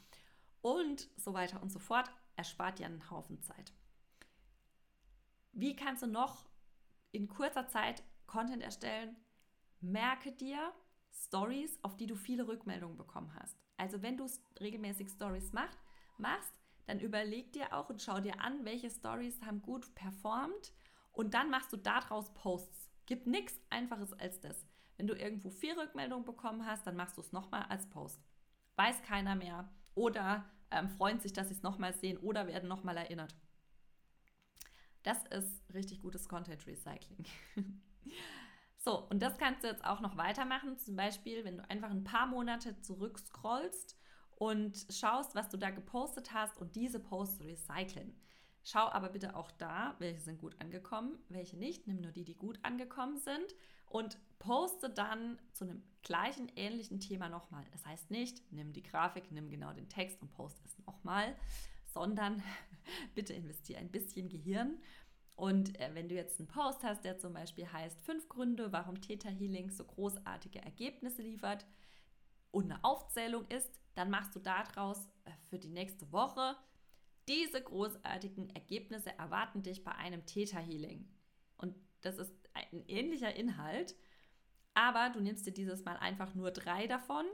Und 0.62 1.10
so 1.18 1.34
weiter 1.34 1.62
und 1.62 1.72
so 1.72 1.80
fort. 1.80 2.10
Erspart 2.36 2.80
dir 2.80 2.86
einen 2.86 3.10
Haufen 3.10 3.42
Zeit. 3.42 3.74
Wie 5.52 5.76
kannst 5.76 6.04
du 6.04 6.08
noch 6.08 6.46
in 7.12 7.28
kurzer 7.28 7.68
Zeit 7.68 8.04
Content 8.28 8.62
erstellen, 8.62 9.16
merke 9.82 10.32
dir 10.32 10.74
Stories, 11.12 11.80
auf 11.84 11.98
die 11.98 12.08
du 12.08 12.16
viele 12.16 12.48
Rückmeldungen 12.48 12.98
bekommen 12.98 13.34
hast. 13.40 13.58
Also 13.78 14.02
wenn 14.02 14.18
du 14.18 14.28
regelmäßig 14.60 15.10
Stories 15.10 15.54
macht, 15.54 15.78
machst, 16.18 16.54
dann 16.86 17.00
überleg 17.00 17.52
dir 17.54 17.74
auch 17.74 17.90
und 17.90 18.02
schau 18.02 18.20
dir 18.20 18.40
an, 18.42 18.64
welche 18.66 18.90
Stories 18.90 19.42
haben 19.42 19.62
gut 19.62 19.94
performt 19.96 20.74
und 21.12 21.34
dann 21.34 21.50
machst 21.50 21.74
du 21.74 21.78
daraus 21.78 22.34
Posts. 22.34 22.90
Gibt 23.06 23.28
nichts 23.28 23.60
einfaches 23.70 24.14
als 24.14 24.40
das. 24.40 24.66
Wenn 24.98 25.08
du 25.08 25.14
irgendwo 25.14 25.50
vier 25.50 25.78
Rückmeldungen 25.78 26.26
bekommen 26.26 26.66
hast, 26.66 26.88
dann 26.88 26.96
machst 26.96 27.18
du 27.18 27.22
es 27.22 27.32
nochmal 27.32 27.64
als 27.64 27.88
Post. 27.90 28.22
Weiß 28.76 29.02
keiner 29.04 29.36
mehr 29.36 29.70
oder 29.96 30.50
ähm, 30.72 30.90
freuen 30.90 31.20
sich, 31.20 31.34
dass 31.34 31.50
sie 31.50 31.56
es 31.56 31.64
nochmal 31.64 31.94
sehen 31.94 32.18
oder 32.18 32.48
werden 32.48 32.68
nochmal 32.68 32.98
erinnert. 32.98 33.36
Das 35.04 35.24
ist 35.26 35.64
richtig 35.74 36.02
gutes 36.02 36.28
Content 36.28 36.66
Recycling. 36.68 37.26
So, 38.78 39.08
und 39.10 39.22
das 39.22 39.38
kannst 39.38 39.64
du 39.64 39.68
jetzt 39.68 39.84
auch 39.84 40.00
noch 40.00 40.18
weitermachen. 40.18 40.78
Zum 40.78 40.96
Beispiel, 40.96 41.44
wenn 41.44 41.58
du 41.58 41.70
einfach 41.70 41.90
ein 41.90 42.04
paar 42.04 42.28
Monate 42.28 42.80
zurückscrollst 42.80 43.98
und 44.38 44.86
schaust, 44.90 45.36
was 45.36 45.50
du 45.50 45.58
da 45.58 45.72
gepostet 45.72 46.34
hast 46.34 46.58
und 46.58 46.76
diese 46.76 47.00
Posts 47.00 47.42
recyceln. 47.42 48.16
Schau 48.64 48.90
aber 48.90 49.10
bitte 49.10 49.36
auch 49.36 49.50
da, 49.52 49.96
welche 50.00 50.20
sind 50.20 50.40
gut 50.40 50.60
angekommen, 50.60 51.18
welche 51.30 51.58
nicht. 51.58 51.88
Nimm 51.88 52.02
nur 52.02 52.12
die, 52.12 52.26
die 52.26 52.36
gut 52.36 52.60
angekommen 52.64 53.18
sind 53.18 53.56
und 53.86 54.18
poste 54.40 54.90
dann 54.90 55.40
zu 55.54 55.64
einem 55.64 55.84
gleichen, 56.04 56.52
ähnlichen 56.56 57.00
Thema 57.00 57.30
nochmal. 57.30 57.66
Das 57.72 57.86
heißt 57.86 58.12
nicht, 58.12 58.42
nimm 58.52 58.74
die 58.74 58.84
Grafik, 58.84 59.32
nimm 59.32 59.50
genau 59.50 59.74
den 59.74 59.90
Text 59.90 60.22
und 60.22 60.34
poste 60.34 60.62
es 60.66 60.78
nochmal, 60.86 61.36
sondern 61.86 62.44
bitte 63.16 63.34
investiere 63.34 63.80
ein 63.80 63.90
bisschen 63.90 64.30
Gehirn. 64.30 64.78
Und 65.38 65.80
äh, 65.80 65.92
wenn 65.94 66.10
du 66.10 66.16
jetzt 66.16 66.40
einen 66.40 66.48
Post 66.48 66.84
hast, 66.84 67.04
der 67.06 67.20
zum 67.20 67.34
Beispiel 67.34 67.72
heißt, 67.72 68.02
fünf 68.02 68.28
Gründe, 68.28 68.72
warum 68.72 69.00
Theta 69.00 69.30
Healing 69.30 69.70
so 69.70 69.86
großartige 69.86 70.64
Ergebnisse 70.64 71.22
liefert 71.22 71.64
und 72.50 72.66
eine 72.66 72.84
Aufzählung 72.84 73.48
ist, 73.50 73.80
dann 73.94 74.10
machst 74.10 74.36
du 74.36 74.40
daraus 74.40 75.08
äh, 75.26 75.32
für 75.50 75.60
die 75.60 75.70
nächste 75.70 76.12
Woche, 76.12 76.58
diese 77.28 77.62
großartigen 77.62 78.50
Ergebnisse 78.56 79.16
erwarten 79.20 79.62
dich 79.62 79.84
bei 79.84 79.92
einem 79.92 80.26
Theta 80.26 80.58
Healing. 80.58 81.08
Und 81.58 81.76
das 82.02 82.18
ist 82.18 82.34
ein 82.54 82.84
ähnlicher 82.88 83.36
Inhalt, 83.36 83.96
aber 84.74 85.12
du 85.12 85.20
nimmst 85.20 85.46
dir 85.46 85.54
dieses 85.54 85.86
Mal 85.86 85.98
einfach 85.98 86.34
nur 86.34 86.50
drei 86.50 86.88
davon 86.88 87.26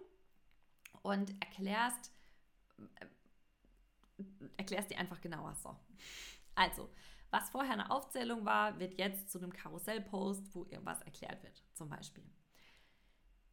und 1.03 1.31
erklärst, 1.41 2.11
äh, 2.99 3.05
erklärst 4.57 4.91
die 4.91 4.97
einfach 4.97 5.21
genauer 5.21 5.55
so. 5.55 5.73
Also, 6.53 6.89
was 7.33 7.49
vorher 7.49 7.73
eine 7.73 7.89
Aufzählung 7.89 8.45
war, 8.45 8.77
wird 8.77 8.99
jetzt 8.99 9.31
zu 9.31 9.39
einem 9.39 9.51
Karussellpost, 9.51 10.53
wo 10.53 10.65
irgendwas 10.65 11.01
erklärt 11.01 11.41
wird, 11.41 11.63
zum 11.73 11.89
Beispiel. 11.89 12.23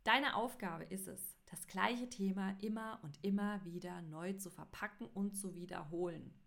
Deine 0.05 0.37
Aufgabe 0.37 0.85
ist 0.85 1.09
es, 1.09 1.39
das 1.47 1.67
gleiche 1.67 2.11
Thema 2.11 2.55
immer 2.61 3.01
und 3.03 3.19
immer 3.25 3.65
wieder 3.65 4.03
neu 4.03 4.35
zu 4.35 4.51
verpacken 4.51 5.07
und 5.07 5.35
zu 5.35 5.55
wiederholen. 5.55 6.39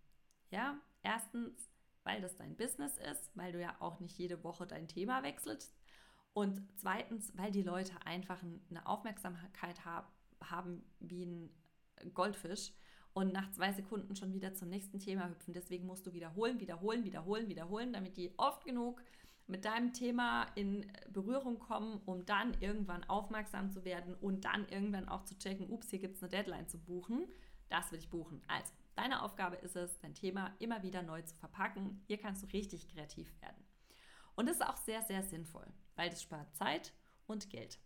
Ja, 0.52 0.80
erstens, 1.02 1.72
weil 2.04 2.22
das 2.22 2.36
dein 2.36 2.56
Business 2.56 2.98
ist, 2.98 3.36
weil 3.36 3.52
du 3.52 3.60
ja 3.60 3.76
auch 3.80 4.00
nicht 4.00 4.16
jede 4.20 4.44
Woche 4.44 4.68
dein 4.68 4.88
Thema 4.88 5.24
wechselst. 5.24 5.76
Und 6.34 6.62
zweitens, 6.76 7.36
weil 7.36 7.52
die 7.52 7.64
Leute 7.64 7.96
einfach 8.06 8.44
eine 8.70 8.86
Aufmerksamkeit 8.86 9.84
haben 10.40 10.84
wie 11.00 11.26
ein 11.26 11.50
Goldfisch 12.14 12.74
und 13.14 13.32
nach 13.32 13.52
zwei 13.52 13.72
Sekunden 13.72 14.16
schon 14.16 14.34
wieder 14.34 14.54
zum 14.54 14.70
nächsten 14.70 15.00
Thema 15.00 15.30
hüpfen. 15.30 15.54
Deswegen 15.54 15.86
musst 15.86 16.06
du 16.08 16.14
wiederholen, 16.14 16.60
wiederholen, 16.60 17.04
wiederholen, 17.04 17.48
wiederholen, 17.48 17.94
damit 17.94 18.18
die 18.18 18.34
oft 18.38 18.66
genug 18.66 19.02
mit 19.46 19.66
deinem 19.66 19.94
Thema 19.94 20.48
in 20.56 20.92
Berührung 21.12 21.60
kommen, 21.60 22.02
um 22.06 22.26
dann 22.26 22.56
irgendwann 22.62 23.04
aufmerksam 23.04 23.72
zu 23.72 23.84
werden 23.84 24.16
und 24.16 24.46
dann 24.46 24.68
irgendwann 24.70 25.10
auch 25.10 25.24
zu 25.26 25.38
checken, 25.38 25.70
ups, 25.70 25.90
hier 25.90 26.00
gibt 26.00 26.16
es 26.16 26.24
eine 26.24 26.30
Deadline 26.30 26.68
zu 26.68 26.80
buchen. 26.80 27.28
Das 27.70 27.92
will 27.92 28.00
ich 28.00 28.10
buchen. 28.10 28.42
Also, 28.48 28.72
deine 28.96 29.22
Aufgabe 29.22 29.58
ist 29.58 29.76
es, 29.76 30.00
dein 30.00 30.14
Thema 30.14 30.56
immer 30.60 30.82
wieder 30.84 31.02
neu 31.02 31.22
zu 31.24 31.36
verpacken. 31.36 32.02
Hier 32.08 32.18
kannst 32.18 32.44
du 32.44 32.48
richtig 32.48 32.88
kreativ 32.88 33.30
werden. 33.42 33.64
Und 34.36 34.48
das 34.48 34.58
ist 34.58 34.66
auch 34.66 34.78
sehr, 34.78 35.02
sehr 35.04 35.24
sinnvoll, 35.24 35.68
weil 35.96 36.10
das 36.10 36.24
spart 36.24 36.56
Zeit 36.56 36.94
und 37.28 37.50
Geld. 37.50 37.80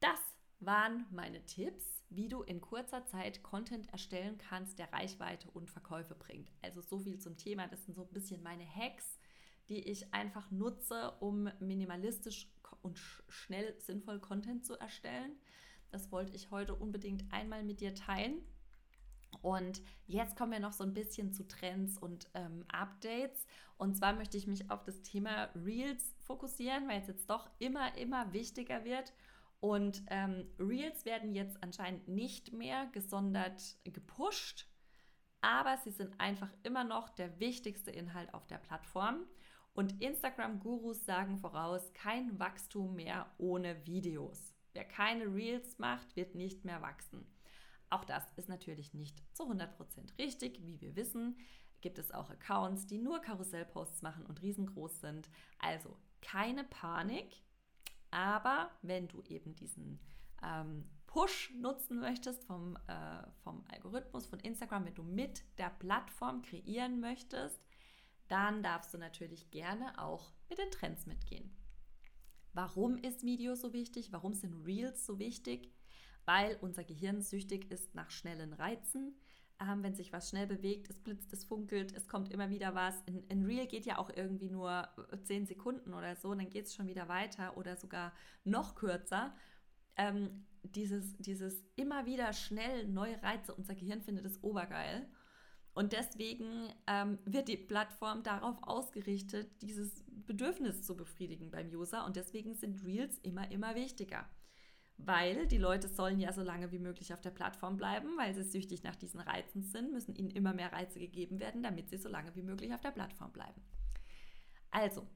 Das 0.00 0.18
waren 0.58 1.06
meine 1.10 1.44
Tipps, 1.46 2.01
wie 2.14 2.28
du 2.28 2.42
in 2.42 2.60
kurzer 2.60 3.04
Zeit 3.06 3.42
Content 3.42 3.90
erstellen 3.92 4.38
kannst, 4.38 4.78
der 4.78 4.92
Reichweite 4.92 5.50
und 5.50 5.70
Verkäufe 5.70 6.14
bringt. 6.14 6.50
Also 6.62 6.80
so 6.80 6.98
viel 6.98 7.18
zum 7.18 7.36
Thema. 7.36 7.68
Das 7.68 7.84
sind 7.84 7.94
so 7.94 8.02
ein 8.02 8.12
bisschen 8.12 8.42
meine 8.42 8.66
Hacks, 8.66 9.18
die 9.68 9.80
ich 9.80 10.12
einfach 10.12 10.50
nutze, 10.50 11.12
um 11.20 11.50
minimalistisch 11.60 12.48
und 12.82 12.98
schnell 13.28 13.74
sinnvoll 13.80 14.20
Content 14.20 14.64
zu 14.64 14.78
erstellen. 14.78 15.36
Das 15.90 16.10
wollte 16.10 16.34
ich 16.34 16.50
heute 16.50 16.74
unbedingt 16.74 17.24
einmal 17.32 17.62
mit 17.62 17.80
dir 17.80 17.94
teilen. 17.94 18.42
Und 19.40 19.80
jetzt 20.06 20.36
kommen 20.36 20.52
wir 20.52 20.60
noch 20.60 20.72
so 20.72 20.84
ein 20.84 20.94
bisschen 20.94 21.32
zu 21.32 21.46
Trends 21.46 21.96
und 21.96 22.28
ähm, 22.34 22.64
Updates. 22.68 23.46
Und 23.78 23.96
zwar 23.96 24.12
möchte 24.12 24.36
ich 24.36 24.46
mich 24.46 24.70
auf 24.70 24.84
das 24.84 25.02
Thema 25.02 25.48
Reels 25.54 26.14
fokussieren, 26.20 26.88
weil 26.88 27.00
es 27.00 27.08
jetzt 27.08 27.30
doch 27.30 27.48
immer, 27.58 27.96
immer 27.96 28.32
wichtiger 28.32 28.84
wird. 28.84 29.12
Und 29.62 30.02
ähm, 30.08 30.48
Reels 30.58 31.04
werden 31.04 31.36
jetzt 31.36 31.62
anscheinend 31.62 32.08
nicht 32.08 32.52
mehr 32.52 32.86
gesondert 32.86 33.76
gepusht, 33.84 34.66
aber 35.40 35.76
sie 35.76 35.92
sind 35.92 36.18
einfach 36.18 36.50
immer 36.64 36.82
noch 36.82 37.08
der 37.10 37.38
wichtigste 37.38 37.92
Inhalt 37.92 38.34
auf 38.34 38.44
der 38.48 38.58
Plattform. 38.58 39.24
Und 39.72 40.02
Instagram-Gurus 40.02 41.04
sagen 41.04 41.38
voraus, 41.38 41.92
kein 41.92 42.40
Wachstum 42.40 42.96
mehr 42.96 43.32
ohne 43.38 43.86
Videos. 43.86 44.52
Wer 44.72 44.84
keine 44.84 45.32
Reels 45.32 45.78
macht, 45.78 46.16
wird 46.16 46.34
nicht 46.34 46.64
mehr 46.64 46.82
wachsen. 46.82 47.24
Auch 47.88 48.04
das 48.04 48.24
ist 48.32 48.48
natürlich 48.48 48.94
nicht 48.94 49.22
zu 49.32 49.44
100% 49.44 50.18
richtig. 50.18 50.60
Wie 50.66 50.80
wir 50.80 50.96
wissen, 50.96 51.38
gibt 51.82 51.98
es 51.98 52.10
auch 52.10 52.30
Accounts, 52.30 52.88
die 52.88 52.98
nur 52.98 53.20
Karussellposts 53.20 54.02
machen 54.02 54.26
und 54.26 54.42
riesengroß 54.42 55.00
sind. 55.00 55.30
Also 55.60 55.96
keine 56.20 56.64
Panik. 56.64 57.44
Aber 58.12 58.70
wenn 58.82 59.08
du 59.08 59.22
eben 59.22 59.56
diesen 59.56 59.98
ähm, 60.42 60.84
Push 61.06 61.52
nutzen 61.58 61.98
möchtest 61.98 62.44
vom, 62.44 62.76
äh, 62.86 63.26
vom 63.42 63.64
Algorithmus 63.68 64.26
von 64.26 64.38
Instagram, 64.40 64.84
wenn 64.84 64.94
du 64.94 65.02
mit 65.02 65.42
der 65.58 65.70
Plattform 65.70 66.42
kreieren 66.42 67.00
möchtest, 67.00 67.60
dann 68.28 68.62
darfst 68.62 68.92
du 68.92 68.98
natürlich 68.98 69.50
gerne 69.50 69.98
auch 69.98 70.30
mit 70.50 70.58
den 70.58 70.70
Trends 70.70 71.06
mitgehen. 71.06 71.56
Warum 72.52 72.98
ist 72.98 73.24
Video 73.24 73.54
so 73.54 73.72
wichtig? 73.72 74.12
Warum 74.12 74.34
sind 74.34 74.66
Reels 74.66 75.06
so 75.06 75.18
wichtig? 75.18 75.72
Weil 76.26 76.58
unser 76.60 76.84
Gehirn 76.84 77.22
süchtig 77.22 77.70
ist 77.70 77.94
nach 77.94 78.10
schnellen 78.10 78.52
Reizen. 78.52 79.18
Ähm, 79.60 79.82
wenn 79.82 79.94
sich 79.94 80.12
was 80.12 80.28
schnell 80.28 80.46
bewegt, 80.46 80.90
es 80.90 80.98
blitzt, 80.98 81.32
es 81.32 81.44
funkelt, 81.44 81.94
es 81.94 82.08
kommt 82.08 82.32
immer 82.32 82.50
wieder 82.50 82.74
was. 82.74 82.94
Ein, 83.06 83.24
ein 83.30 83.44
Reel 83.44 83.66
geht 83.66 83.86
ja 83.86 83.98
auch 83.98 84.10
irgendwie 84.10 84.50
nur 84.50 84.88
10 85.24 85.46
Sekunden 85.46 85.94
oder 85.94 86.16
so, 86.16 86.34
dann 86.34 86.50
geht 86.50 86.66
es 86.66 86.74
schon 86.74 86.86
wieder 86.88 87.08
weiter 87.08 87.56
oder 87.56 87.76
sogar 87.76 88.12
noch 88.44 88.74
kürzer. 88.74 89.34
Ähm, 89.96 90.44
dieses, 90.62 91.16
dieses 91.18 91.64
immer 91.76 92.06
wieder 92.06 92.32
schnell 92.32 92.88
neue 92.88 93.22
Reize, 93.22 93.54
unser 93.54 93.74
Gehirn 93.74 94.00
findet 94.00 94.24
es 94.24 94.42
obergeil. 94.42 95.06
Und 95.74 95.92
deswegen 95.92 96.68
ähm, 96.86 97.18
wird 97.24 97.48
die 97.48 97.56
Plattform 97.56 98.22
darauf 98.22 98.56
ausgerichtet, 98.62 99.50
dieses 99.62 100.04
Bedürfnis 100.06 100.82
zu 100.82 100.96
befriedigen 100.96 101.50
beim 101.50 101.68
User. 101.68 102.04
Und 102.04 102.16
deswegen 102.16 102.54
sind 102.54 102.84
Reels 102.84 103.18
immer, 103.18 103.50
immer 103.50 103.74
wichtiger. 103.74 104.28
Weil 105.04 105.46
die 105.46 105.58
Leute 105.58 105.88
sollen 105.88 106.20
ja 106.20 106.32
so 106.32 106.42
lange 106.42 106.70
wie 106.72 106.78
möglich 106.78 107.12
auf 107.12 107.20
der 107.20 107.30
Plattform 107.30 107.76
bleiben, 107.76 108.16
weil 108.16 108.34
sie 108.34 108.44
süchtig 108.44 108.82
nach 108.82 108.96
diesen 108.96 109.20
Reizen 109.20 109.62
sind, 109.62 109.92
müssen 109.92 110.14
ihnen 110.14 110.30
immer 110.30 110.54
mehr 110.54 110.72
Reize 110.72 110.98
gegeben 110.98 111.40
werden, 111.40 111.62
damit 111.62 111.90
sie 111.90 111.98
so 111.98 112.08
lange 112.08 112.34
wie 112.36 112.42
möglich 112.42 112.72
auf 112.72 112.80
der 112.80 112.90
Plattform 112.90 113.32
bleiben. 113.32 113.60
Also, 114.70 115.06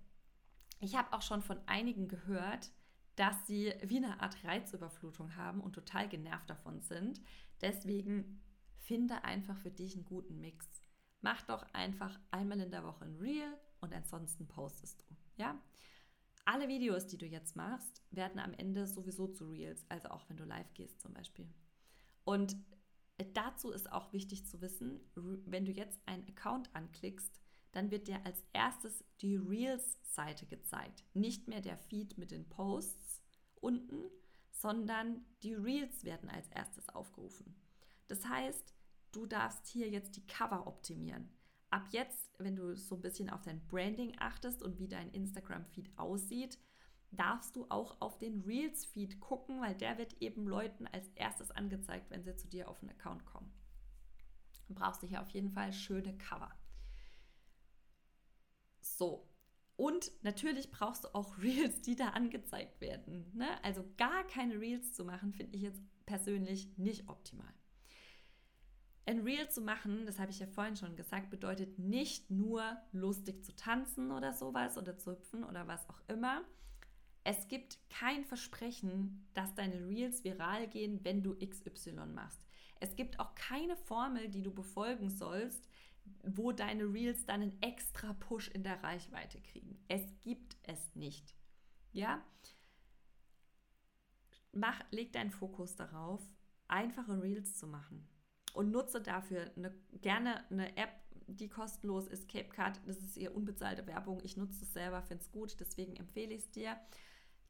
ich 0.81 0.97
habe 0.97 1.13
auch 1.13 1.23
schon 1.23 1.43
von 1.43 1.59
einigen 1.67 2.09
gehört, 2.09 2.71
dass 3.15 3.47
sie 3.47 3.73
wie 3.83 3.97
eine 3.97 4.21
Art 4.21 4.45
Reizüberflutung 4.45 5.37
haben 5.37 5.61
und 5.61 5.73
total 5.73 6.09
genervt 6.09 6.51
davon 6.51 6.83
sind. 6.83 7.21
Deswegen 7.63 8.43
Finde 8.87 9.25
einfach 9.25 9.59
für 9.59 9.73
dich 9.73 9.97
einen 9.97 10.05
guten 10.05 10.41
Mix. 10.41 10.65
Mach 11.21 11.43
doch 11.43 11.67
einfach 11.73 12.21
einmal 12.31 12.61
in 12.61 12.71
der 12.71 12.85
Woche 12.85 13.05
ein 13.05 13.17
Reel 13.17 13.53
und 13.81 13.93
ansonsten 13.93 14.47
postest 14.47 15.01
du. 15.01 15.17
Ja? 15.43 15.61
Alle 16.47 16.69
Videos, 16.69 17.09
die 17.09 17.19
du 17.19 17.27
jetzt 17.27 17.57
machst, 17.57 18.03
werden 18.13 18.39
am 18.39 18.55
Ende 18.55 18.87
sowieso 18.87 19.27
zu 19.27 19.51
Reels, 19.51 19.85
also 19.89 20.09
auch 20.09 20.29
wenn 20.29 20.37
du 20.37 20.45
live 20.45 20.73
gehst 20.75 21.01
zum 21.01 21.13
Beispiel. 21.13 21.53
Und 22.25 22.57
dazu 23.35 23.73
ist 23.73 23.91
auch 23.91 24.13
wichtig 24.13 24.47
zu 24.47 24.61
wissen, 24.61 25.01
wenn 25.15 25.65
du 25.65 25.73
jetzt 25.73 26.01
einen 26.07 26.27
Account 26.29 26.75
anklickst, 26.75 27.41
dann 27.73 27.91
wird 27.91 28.07
dir 28.07 28.25
als 28.25 28.45
erstes 28.53 29.05
die 29.21 29.37
Reels-Seite 29.37 30.47
gezeigt. 30.47 31.05
Nicht 31.15 31.49
mehr 31.49 31.61
der 31.61 31.77
Feed 31.77 32.17
mit 32.17 32.31
den 32.31 32.49
Posts 32.49 33.23
unten, 33.57 34.05
sondern 34.53 35.27
die 35.43 35.55
Reels 35.55 36.05
werden 36.05 36.31
als 36.31 36.49
erstes 36.49 36.89
aufgerufen. 36.89 37.57
Das 38.07 38.25
heißt, 38.25 38.73
du 39.11 39.27
darfst 39.27 39.67
hier 39.67 39.91
jetzt 39.91 40.17
die 40.17 40.27
Cover 40.27 40.69
optimieren. 40.69 41.29
Ab 41.77 41.89
jetzt, 41.91 42.33
wenn 42.39 42.57
du 42.57 42.75
so 42.75 42.95
ein 42.95 43.03
bisschen 43.03 43.29
auf 43.29 43.43
dein 43.43 43.61
Branding 43.67 44.17
achtest 44.19 44.63
und 44.63 44.79
wie 44.79 44.89
dein 44.89 45.11
Instagram-Feed 45.11 45.99
aussieht, 45.99 46.59
darfst 47.11 47.55
du 47.55 47.67
auch 47.69 48.01
auf 48.01 48.17
den 48.17 48.41
Reels-Feed 48.41 49.21
gucken, 49.21 49.61
weil 49.61 49.75
der 49.75 49.99
wird 49.99 50.15
eben 50.23 50.49
Leuten 50.49 50.87
als 50.87 51.07
erstes 51.17 51.51
angezeigt, 51.51 52.09
wenn 52.09 52.25
sie 52.25 52.35
zu 52.35 52.49
dir 52.49 52.71
auf 52.71 52.81
den 52.81 52.89
Account 52.89 53.27
kommen. 53.27 53.53
Du 54.69 54.75
brauchst 54.75 55.03
du 55.03 55.07
hier 55.07 55.21
auf 55.21 55.29
jeden 55.29 55.51
Fall 55.51 55.71
schöne 55.71 56.17
Cover. 56.17 56.51
So. 58.81 59.29
Und 59.77 60.11
natürlich 60.23 60.71
brauchst 60.71 61.05
du 61.05 61.15
auch 61.15 61.37
Reels, 61.43 61.83
die 61.83 61.95
da 61.95 62.09
angezeigt 62.09 62.81
werden. 62.81 63.31
Ne? 63.35 63.63
Also 63.63 63.85
gar 63.99 64.27
keine 64.29 64.59
Reels 64.59 64.95
zu 64.95 65.05
machen, 65.05 65.35
finde 65.35 65.55
ich 65.55 65.63
jetzt 65.63 65.83
persönlich 66.07 66.79
nicht 66.79 67.11
optimal. 67.11 67.53
Ein 69.09 69.21
Reel 69.21 69.49
zu 69.49 69.61
machen, 69.61 70.05
das 70.05 70.19
habe 70.19 70.33
ich 70.33 70.41
ja 70.41 70.49
vorhin 70.49 70.75
schon 70.75 70.97
gesagt, 70.97 71.31
bedeutet 71.31 71.79
nicht 71.79 72.29
nur 72.29 72.77
lustig 72.91 73.45
zu 73.45 73.55
tanzen 73.55 74.11
oder 74.11 74.33
sowas 74.33 74.77
oder 74.77 74.99
zu 74.99 75.13
hüpfen 75.13 75.45
oder 75.45 75.69
was 75.69 75.89
auch 75.89 76.01
immer. 76.09 76.43
Es 77.23 77.47
gibt 77.47 77.79
kein 77.89 78.25
Versprechen, 78.25 79.29
dass 79.33 79.55
deine 79.55 79.87
Reels 79.87 80.25
viral 80.25 80.67
gehen, 80.67 81.05
wenn 81.05 81.23
du 81.23 81.37
XY 81.37 82.07
machst. 82.13 82.41
Es 82.81 82.97
gibt 82.97 83.21
auch 83.21 83.37
keine 83.37 83.77
Formel, 83.77 84.29
die 84.29 84.43
du 84.43 84.53
befolgen 84.53 85.09
sollst, 85.09 85.69
wo 86.25 86.51
deine 86.51 86.93
Reels 86.93 87.25
dann 87.27 87.43
einen 87.43 87.63
extra 87.63 88.13
Push 88.13 88.49
in 88.49 88.65
der 88.65 88.83
Reichweite 88.83 89.41
kriegen. 89.41 89.79
Es 89.87 90.03
gibt 90.21 90.57
es 90.65 90.97
nicht. 90.97 91.37
Ja? 91.93 92.25
Mach, 94.51 94.83
leg 94.91 95.13
deinen 95.13 95.31
Fokus 95.31 95.77
darauf, 95.77 96.29
einfache 96.67 97.23
Reels 97.23 97.57
zu 97.57 97.69
machen 97.69 98.09
und 98.57 98.71
nutze 98.71 99.01
dafür 99.01 99.51
eine, 99.57 99.75
gerne 100.01 100.49
eine 100.51 100.77
App, 100.77 100.91
die 101.27 101.49
kostenlos 101.49 102.07
ist, 102.07 102.29
CapCut. 102.29 102.81
Das 102.87 102.97
ist 102.99 103.17
eher 103.17 103.35
unbezahlte 103.35 103.87
Werbung. 103.87 104.21
Ich 104.23 104.37
nutze 104.37 104.65
es 104.65 104.73
selber, 104.73 105.03
finde 105.03 105.23
es 105.23 105.31
gut, 105.31 105.57
deswegen 105.61 105.97
empfehle 105.97 106.35
ich 106.35 106.43
es 106.43 106.51
dir. 106.51 106.77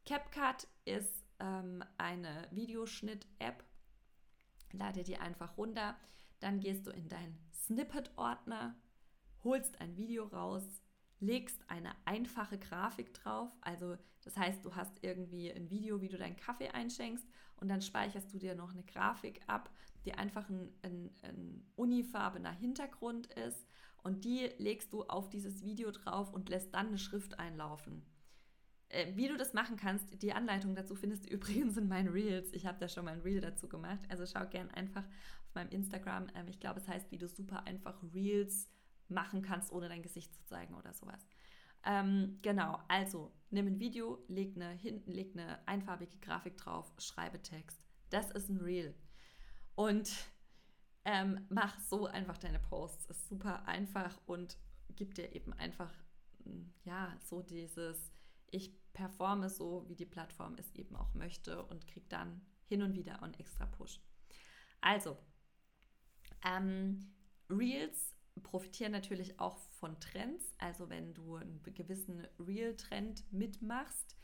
CapCut 0.05 0.66
ist 0.85 1.25
ähm, 1.38 1.85
eine 1.97 2.49
Videoschnitt-App. 2.51 3.64
Lade 4.73 5.05
die 5.05 5.16
einfach 5.16 5.57
runter. 5.57 5.97
Dann 6.40 6.61
gehst 6.61 6.87
du 6.87 6.90
in 6.90 7.09
deinen 7.09 7.38
Snippet-Ordner, 7.53 8.77
holst 9.45 9.81
ein 9.81 9.97
Video 9.97 10.25
raus, 10.25 10.64
legst 11.27 11.61
eine 11.69 11.91
einfache 12.05 12.59
Grafik 12.59 13.12
drauf. 13.15 13.51
Also 13.61 13.97
das 14.25 14.37
heißt, 14.37 14.65
du 14.65 14.75
hast 14.75 14.93
irgendwie 15.03 15.53
ein 15.53 15.71
Video, 15.71 16.01
wie 16.01 16.09
du 16.09 16.17
deinen 16.17 16.37
Kaffee 16.37 16.69
einschenkst 16.69 17.27
und 17.57 17.69
dann 17.69 17.83
speicherst 17.83 18.33
du 18.33 18.39
dir 18.39 18.55
noch 18.55 18.73
eine 18.73 18.85
Grafik 18.85 19.41
ab, 19.47 19.71
die 20.05 20.15
einfach 20.15 20.49
ein, 20.49 20.73
ein, 20.83 21.11
ein 21.23 21.65
unifarbener 21.77 22.53
Hintergrund 22.53 23.27
ist 23.35 23.67
und 24.03 24.25
die 24.25 24.51
legst 24.59 24.93
du 24.93 25.05
auf 25.05 25.29
dieses 25.29 25.62
Video 25.62 25.91
drauf 25.91 26.33
und 26.33 26.49
lässt 26.49 26.75
dann 26.75 26.89
eine 26.89 26.99
Schrift 26.99 27.39
einlaufen. 27.39 28.05
Äh, 28.89 29.17
wie 29.17 29.29
du 29.29 29.37
das 29.37 29.53
machen 29.53 29.77
kannst, 29.77 30.23
die 30.23 30.33
Anleitung 30.33 30.75
dazu 30.75 30.95
findest 30.95 31.27
du 31.27 31.31
übrigens 31.35 31.77
in 31.77 31.89
meinen 31.89 32.09
Reels. 32.09 32.53
Ich 32.53 32.67
habe 32.67 32.79
da 32.79 32.89
schon 32.89 33.05
mal 33.05 33.15
ein 33.15 33.21
Reel 33.21 33.41
dazu 33.41 33.69
gemacht. 33.69 34.01
Also 34.09 34.25
schau 34.27 34.47
gern 34.47 34.71
einfach 34.71 35.03
auf 35.03 35.55
meinem 35.55 35.71
Instagram. 35.71 36.29
Ähm, 36.35 36.49
ich 36.49 36.61
glaube, 36.61 36.81
es 36.81 36.89
heißt, 36.89 37.11
wie 37.11 37.19
du 37.19 37.29
super 37.29 37.67
einfach 37.67 38.01
Reels 38.15 38.71
machen 39.09 39.42
kannst, 39.42 39.73
ohne 39.73 39.88
dein 39.88 40.03
Gesicht 40.03 40.35
zu 40.35 40.45
zeigen 40.45 40.75
oder 40.75 40.92
sowas. 40.92 41.27
Ähm, 41.85 42.38
genau, 42.42 42.81
also 42.88 43.33
nimm 43.51 43.66
ein 43.69 43.79
Video, 43.79 44.25
leg 44.29 44.57
eine, 44.57 44.71
hinten 44.73 45.12
leg 45.12 45.31
eine 45.35 45.66
einfarbige 45.69 46.19
Grafik 46.19 46.57
drauf, 46.57 46.92
schreibe 46.99 47.40
Text. 47.42 47.81
Das 48.11 48.31
ist 48.33 48.49
ein 48.49 48.59
Reel. 48.59 48.95
Und 49.77 50.11
ähm, 51.05 51.47
mach 51.49 51.79
so 51.81 52.07
einfach 52.07 52.38
deine 52.38 52.59
Posts. 52.59 53.07
Ist 53.07 53.29
super 53.29 53.66
einfach 53.66 54.19
und 54.27 54.59
gibt 54.97 55.19
dir 55.19 55.33
eben 55.35 55.53
einfach, 55.53 55.92
hm, 56.42 56.73
ja, 56.85 57.16
so 57.23 57.42
dieses, 57.42 58.11
ich 58.51 58.73
performe 58.92 59.49
so, 59.49 59.85
wie 59.88 59.95
die 59.95 60.07
Plattform 60.07 60.57
es 60.59 60.75
eben 60.75 60.97
auch 60.97 61.14
möchte 61.14 61.64
und 61.66 61.87
krieg 61.87 62.09
dann 62.09 62.40
hin 62.64 62.83
und 62.83 62.97
wieder 62.97 63.23
einen 63.23 63.35
extra 63.35 63.66
Push. 63.66 64.01
Also, 64.81 65.16
ähm, 66.45 67.12
Reels 67.49 68.15
profitieren 68.40 68.92
natürlich 68.92 69.38
auch 69.40 69.57
von 69.57 69.99
Trends. 70.01 70.55
Also 70.59 70.88
wenn 70.88 71.14
du 71.14 71.37
einen 71.37 71.62
gewissen 71.62 72.27
Real-Trend 72.38 73.33
mitmachst, 73.33 74.16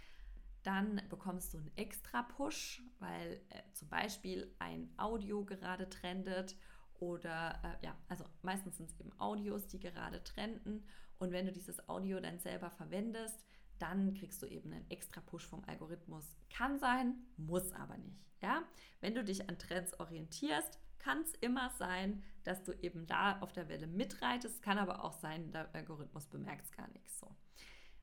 dann 0.63 1.03
bekommst 1.09 1.55
du 1.55 1.59
einen 1.59 1.77
extra 1.77 2.23
Push, 2.23 2.83
weil 2.99 3.41
äh, 3.51 3.63
zum 3.73 3.89
Beispiel 3.89 4.55
ein 4.59 4.93
Audio 4.97 5.45
gerade 5.45 5.89
trendet 5.89 6.57
oder 7.01 7.61
äh, 7.65 7.85
ja, 7.85 7.97
also 8.09 8.25
meistens 8.43 8.77
sind 8.77 8.91
es 8.91 9.01
eben 9.01 9.13
Audios, 9.19 9.67
die 9.67 9.81
gerade 9.81 10.23
trenden. 10.23 10.85
Und 11.19 11.33
wenn 11.33 11.47
du 11.47 11.53
dieses 11.53 11.89
Audio 11.89 12.21
dann 12.21 12.39
selber 12.39 12.71
verwendest, 12.71 13.45
dann 13.79 14.15
kriegst 14.15 14.41
du 14.41 14.47
eben 14.47 14.73
einen 14.73 14.89
extra 14.91 15.21
Push 15.21 15.47
vom 15.47 15.65
Algorithmus. 15.65 16.37
Kann 16.51 16.79
sein, 16.79 17.17
muss 17.37 17.73
aber 17.73 17.97
nicht. 17.99 18.25
Ja? 18.41 18.63
Wenn 19.01 19.17
du 19.17 19.25
dich 19.25 19.49
an 19.49 19.59
Trends 19.59 19.99
orientierst, 19.99 20.79
kann 21.03 21.23
es 21.23 21.35
immer 21.41 21.71
sein, 21.71 22.23
dass 22.45 22.63
du 22.63 22.73
eben 22.73 23.07
da 23.07 23.39
auf 23.41 23.53
der 23.53 23.69
Welle 23.69 23.87
mitreitest. 23.87 24.63
Kann 24.63 24.79
aber 24.79 25.05
auch 25.05 25.13
sein, 25.13 25.51
der 25.53 25.75
Algorithmus 25.75 26.27
bemerkt 26.27 26.65
es 26.65 26.73
gar 26.73 26.89
nichts 26.89 27.19
so. 27.19 27.29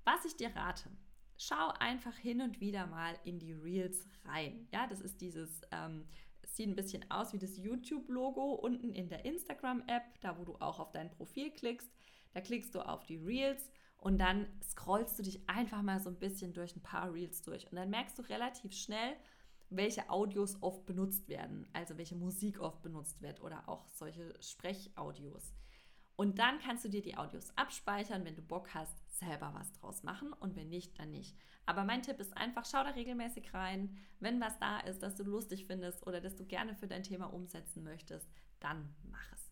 Was 0.05 0.25
ich 0.25 0.35
dir 0.35 0.55
rate, 0.55 0.89
schau 1.37 1.69
einfach 1.79 2.15
hin 2.15 2.41
und 2.41 2.59
wieder 2.59 2.87
mal 2.87 3.17
in 3.23 3.39
die 3.39 3.53
Reels 3.53 4.07
rein. 4.25 4.67
Ja, 4.73 4.87
das 4.87 5.01
ist 5.01 5.21
dieses, 5.21 5.61
ähm, 5.71 6.05
sieht 6.59 6.67
ein 6.67 6.75
bisschen 6.75 7.09
aus 7.09 7.31
wie 7.31 7.39
das 7.39 7.57
YouTube-Logo 7.57 8.53
unten 8.55 8.91
in 8.91 9.07
der 9.07 9.23
Instagram-App, 9.23 10.19
da 10.21 10.37
wo 10.37 10.43
du 10.43 10.55
auch 10.55 10.79
auf 10.79 10.91
dein 10.91 11.09
Profil 11.09 11.51
klickst. 11.51 11.89
Da 12.33 12.41
klickst 12.41 12.75
du 12.75 12.81
auf 12.81 13.05
die 13.05 13.17
Reels 13.17 13.69
und 13.97 14.17
dann 14.17 14.47
scrollst 14.61 15.17
du 15.17 15.23
dich 15.23 15.47
einfach 15.49 15.81
mal 15.81 15.99
so 15.99 16.09
ein 16.09 16.19
bisschen 16.19 16.53
durch 16.53 16.75
ein 16.75 16.81
paar 16.81 17.13
Reels 17.13 17.41
durch. 17.41 17.69
Und 17.71 17.75
dann 17.75 17.89
merkst 17.89 18.19
du 18.19 18.23
relativ 18.23 18.73
schnell, 18.73 19.15
welche 19.69 20.09
Audios 20.09 20.61
oft 20.61 20.85
benutzt 20.85 21.27
werden, 21.27 21.67
also 21.73 21.97
welche 21.97 22.15
Musik 22.15 22.59
oft 22.59 22.81
benutzt 22.81 23.21
wird 23.21 23.41
oder 23.41 23.67
auch 23.69 23.87
solche 23.87 24.33
Sprechaudios. 24.41 25.53
Und 26.15 26.39
dann 26.39 26.59
kannst 26.59 26.83
du 26.83 26.89
dir 26.89 27.01
die 27.01 27.15
Audios 27.15 27.55
abspeichern, 27.55 28.25
wenn 28.25 28.35
du 28.35 28.41
Bock 28.41 28.73
hast, 28.73 28.93
selber 29.19 29.53
was 29.53 29.71
draus 29.73 30.03
machen 30.03 30.33
und 30.33 30.55
wenn 30.55 30.69
nicht, 30.69 30.99
dann 30.99 31.11
nicht. 31.11 31.37
Aber 31.65 31.83
mein 31.83 32.01
Tipp 32.01 32.19
ist 32.19 32.35
einfach, 32.35 32.65
schau 32.65 32.83
da 32.83 32.89
regelmäßig 32.89 33.53
rein. 33.53 33.97
Wenn 34.19 34.41
was 34.41 34.57
da 34.59 34.79
ist, 34.79 35.03
das 35.03 35.15
du 35.15 35.23
lustig 35.23 35.65
findest 35.65 36.05
oder 36.07 36.19
das 36.19 36.35
du 36.35 36.45
gerne 36.45 36.75
für 36.75 36.87
dein 36.87 37.03
Thema 37.03 37.27
umsetzen 37.27 37.83
möchtest, 37.83 38.27
dann 38.59 38.93
mach 39.03 39.31
es. 39.31 39.48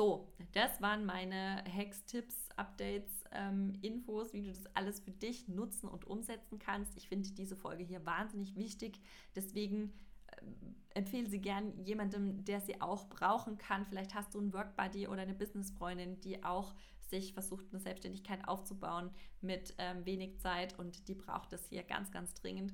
So, 0.00 0.32
das 0.52 0.80
waren 0.80 1.04
meine 1.04 1.62
Hacks, 1.70 2.06
Tipps, 2.06 2.48
Updates, 2.56 3.22
ähm, 3.32 3.74
Infos, 3.82 4.32
wie 4.32 4.40
du 4.40 4.48
das 4.48 4.64
alles 4.74 4.98
für 4.98 5.10
dich 5.10 5.46
nutzen 5.46 5.90
und 5.90 6.06
umsetzen 6.06 6.58
kannst. 6.58 6.96
Ich 6.96 7.06
finde 7.06 7.30
diese 7.32 7.54
Folge 7.54 7.84
hier 7.84 8.06
wahnsinnig 8.06 8.56
wichtig. 8.56 8.98
Deswegen 9.36 9.92
äh, 10.28 10.98
empfehle 10.98 11.28
sie 11.28 11.42
gern 11.42 11.78
jemandem, 11.84 12.42
der 12.46 12.62
sie 12.62 12.80
auch 12.80 13.10
brauchen 13.10 13.58
kann. 13.58 13.84
Vielleicht 13.84 14.14
hast 14.14 14.32
du 14.32 14.38
einen 14.38 14.54
Workbuddy 14.54 15.06
oder 15.06 15.20
eine 15.20 15.34
Businessfreundin, 15.34 16.18
die 16.22 16.42
auch 16.44 16.74
sich 17.10 17.34
versucht, 17.34 17.66
eine 17.70 17.80
Selbstständigkeit 17.80 18.48
aufzubauen 18.48 19.10
mit 19.42 19.74
ähm, 19.76 20.06
wenig 20.06 20.40
Zeit 20.40 20.78
und 20.78 21.08
die 21.08 21.14
braucht 21.14 21.52
es 21.52 21.68
hier 21.68 21.82
ganz, 21.82 22.10
ganz 22.10 22.32
dringend 22.32 22.72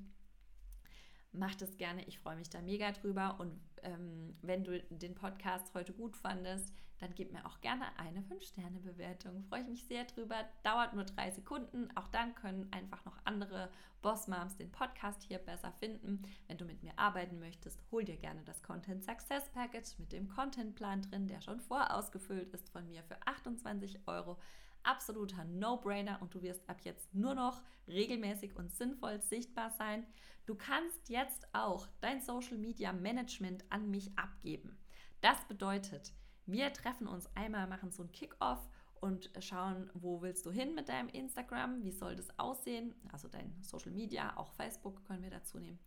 mach 1.36 1.54
das 1.54 1.76
gerne. 1.76 2.04
Ich 2.06 2.18
freue 2.18 2.36
mich 2.36 2.50
da 2.50 2.60
mega 2.60 2.92
drüber. 2.92 3.36
Und 3.38 3.60
ähm, 3.82 4.36
wenn 4.42 4.64
du 4.64 4.80
den 4.90 5.14
Podcast 5.14 5.72
heute 5.74 5.92
gut 5.92 6.16
fandest, 6.16 6.72
dann 6.98 7.14
gib 7.14 7.32
mir 7.32 7.44
auch 7.46 7.60
gerne 7.60 7.84
eine 7.98 8.20
5-Sterne-Bewertung. 8.20 9.44
Freue 9.44 9.62
ich 9.62 9.68
mich 9.68 9.84
sehr 9.84 10.04
drüber. 10.04 10.36
Dauert 10.62 10.94
nur 10.94 11.04
drei 11.04 11.30
Sekunden. 11.30 11.88
Auch 11.94 12.08
dann 12.08 12.34
können 12.34 12.72
einfach 12.72 13.04
noch 13.04 13.18
andere 13.24 13.70
Boss-Moms 14.02 14.56
den 14.56 14.72
Podcast 14.72 15.22
hier 15.22 15.38
besser 15.38 15.72
finden. 15.72 16.22
Wenn 16.46 16.58
du 16.58 16.64
mit 16.64 16.82
mir 16.82 16.92
arbeiten 16.96 17.38
möchtest, 17.38 17.80
hol 17.90 18.04
dir 18.04 18.16
gerne 18.16 18.42
das 18.44 18.62
Content 18.62 19.04
Success 19.04 19.50
Package 19.50 19.98
mit 19.98 20.12
dem 20.12 20.28
Contentplan 20.28 21.02
drin, 21.02 21.26
der 21.26 21.40
schon 21.40 21.60
vorausgefüllt 21.60 22.52
ist 22.54 22.70
von 22.70 22.88
mir 22.88 23.02
für 23.02 23.18
28 23.26 24.06
Euro 24.06 24.38
absoluter 24.86 25.44
No-Brainer 25.44 26.22
und 26.22 26.34
du 26.34 26.42
wirst 26.42 26.68
ab 26.68 26.80
jetzt 26.82 27.12
nur 27.14 27.34
noch 27.34 27.62
regelmäßig 27.88 28.56
und 28.56 28.72
sinnvoll 28.72 29.20
sichtbar 29.20 29.70
sein. 29.70 30.06
Du 30.46 30.54
kannst 30.54 31.08
jetzt 31.08 31.46
auch 31.52 31.88
dein 32.00 32.20
Social 32.20 32.56
Media 32.56 32.92
Management 32.92 33.64
an 33.70 33.90
mich 33.90 34.16
abgeben. 34.16 34.78
Das 35.20 35.44
bedeutet, 35.48 36.12
wir 36.46 36.72
treffen 36.72 37.06
uns 37.06 37.28
einmal, 37.34 37.66
machen 37.66 37.90
so 37.90 38.02
ein 38.02 38.12
Kick-Off 38.12 38.68
und 39.00 39.30
schauen, 39.40 39.90
wo 39.94 40.22
willst 40.22 40.46
du 40.46 40.50
hin 40.50 40.74
mit 40.74 40.88
deinem 40.88 41.08
Instagram, 41.08 41.82
wie 41.84 41.92
soll 41.92 42.16
das 42.16 42.38
aussehen, 42.38 42.94
also 43.12 43.28
dein 43.28 43.54
Social 43.62 43.92
Media, 43.92 44.36
auch 44.36 44.52
Facebook 44.52 45.04
können 45.04 45.22
wir 45.22 45.30
dazu 45.30 45.58
nehmen. 45.58 45.78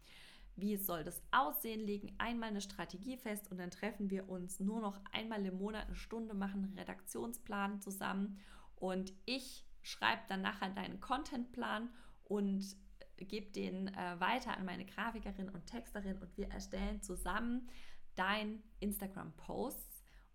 Wie 0.56 0.76
soll 0.76 1.04
das 1.04 1.22
aussehen? 1.32 1.80
Legen 1.80 2.14
einmal 2.18 2.50
eine 2.50 2.62
Strategie 2.62 3.18
fest 3.18 3.50
und 3.50 3.58
dann 3.58 3.72
treffen 3.72 4.10
wir 4.10 4.30
uns 4.30 4.60
nur 4.60 4.82
noch 4.82 5.00
einmal 5.14 5.46
im 5.46 5.58
Monat 5.58 5.88
eine 5.88 5.96
Stunde, 5.96 6.34
machen 6.34 6.66
einen 6.66 6.78
Redaktionsplan 6.78 7.82
zusammen 7.82 8.40
und 8.76 9.14
ich 9.26 9.66
schreibe 9.82 10.22
dann 10.28 10.42
nachher 10.42 10.70
deinen 10.70 11.00
Contentplan 11.00 11.90
und 12.26 12.76
gebe 13.18 13.52
den 13.52 13.88
äh, 13.88 14.20
weiter 14.20 14.56
an 14.58 14.66
meine 14.66 14.86
Grafikerin 14.86 15.50
und 15.50 15.66
Texterin 15.66 16.18
und 16.18 16.36
wir 16.38 16.50
erstellen 16.50 17.02
zusammen 17.02 17.70
dein 18.16 18.62
Instagram-Posts. 18.80 19.89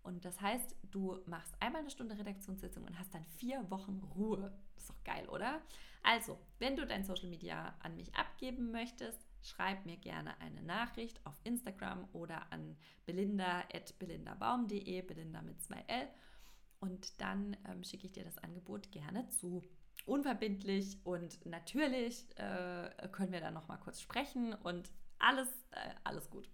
Und 0.05 0.23
das 0.23 0.39
heißt, 0.39 0.75
du 0.91 1.19
machst 1.25 1.55
einmal 1.59 1.81
eine 1.81 1.89
Stunde 1.89 2.15
Redaktionssitzung 2.17 2.83
und 2.83 2.99
hast 2.99 3.13
dann 3.15 3.25
vier 3.25 3.69
Wochen 3.71 3.99
Ruhe. 4.15 4.53
Ist 4.77 4.89
doch 4.89 5.03
geil, 5.03 5.27
oder? 5.29 5.61
Also, 6.03 6.37
wenn 6.59 6.75
du 6.75 6.85
dein 6.85 7.03
Social 7.03 7.27
Media 7.27 7.73
an 7.81 7.95
mich 7.95 8.13
abgeben 8.13 8.71
möchtest, 8.71 9.19
schreib 9.41 9.83
mir 9.87 9.97
gerne 9.97 10.39
eine 10.39 10.61
Nachricht 10.61 11.25
auf 11.25 11.33
Instagram 11.43 12.07
oder 12.13 12.51
an 12.51 12.77
belinda.belindabaum.de, 13.07 15.01
Belinda 15.01 15.41
mit 15.41 15.59
2L 15.59 16.07
und 16.79 17.19
dann 17.19 17.57
ähm, 17.67 17.83
schicke 17.83 18.05
ich 18.05 18.11
dir 18.11 18.23
das 18.23 18.37
Angebot 18.37 18.91
gerne 18.91 19.27
zu. 19.29 19.63
Unverbindlich 20.05 20.99
und 21.03 21.43
natürlich 21.47 22.27
äh, 22.37 22.91
können 23.11 23.31
wir 23.31 23.39
dann 23.39 23.55
noch 23.55 23.67
mal 23.67 23.77
kurz 23.77 24.01
sprechen 24.01 24.53
und 24.53 24.91
alles, 25.17 25.47
äh, 25.71 25.95
alles 26.03 26.29
gut. 26.29 26.47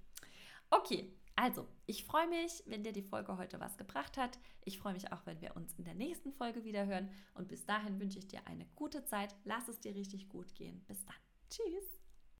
Okay, 0.70 1.12
also, 1.42 1.68
ich 1.88 2.04
freue 2.04 2.28
mich, 2.28 2.62
wenn 2.68 2.84
dir 2.84 2.92
die 2.92 3.02
Folge 3.02 3.36
heute 3.36 3.60
was 3.60 3.76
gebracht 3.76 4.16
hat. 4.16 4.38
Ich 4.64 4.78
freue 4.78 4.94
mich 4.94 5.12
auch, 5.12 5.26
wenn 5.26 5.42
wir 5.42 5.56
uns 5.56 5.74
in 5.74 5.86
der 5.86 5.96
nächsten 5.96 6.32
Folge 6.32 6.64
wieder 6.64 6.86
hören. 6.86 7.10
Und 7.34 7.48
bis 7.48 7.66
dahin 7.66 8.00
wünsche 8.00 8.20
ich 8.20 8.28
dir 8.28 8.46
eine 8.46 8.68
gute 8.76 9.06
Zeit. 9.06 9.36
Lass 9.44 9.68
es 9.68 9.80
dir 9.80 9.96
richtig 9.96 10.30
gut 10.30 10.54
gehen. 10.54 10.86
Bis 10.86 11.04
dann. 11.04 11.16
Tschüss. 11.50 12.01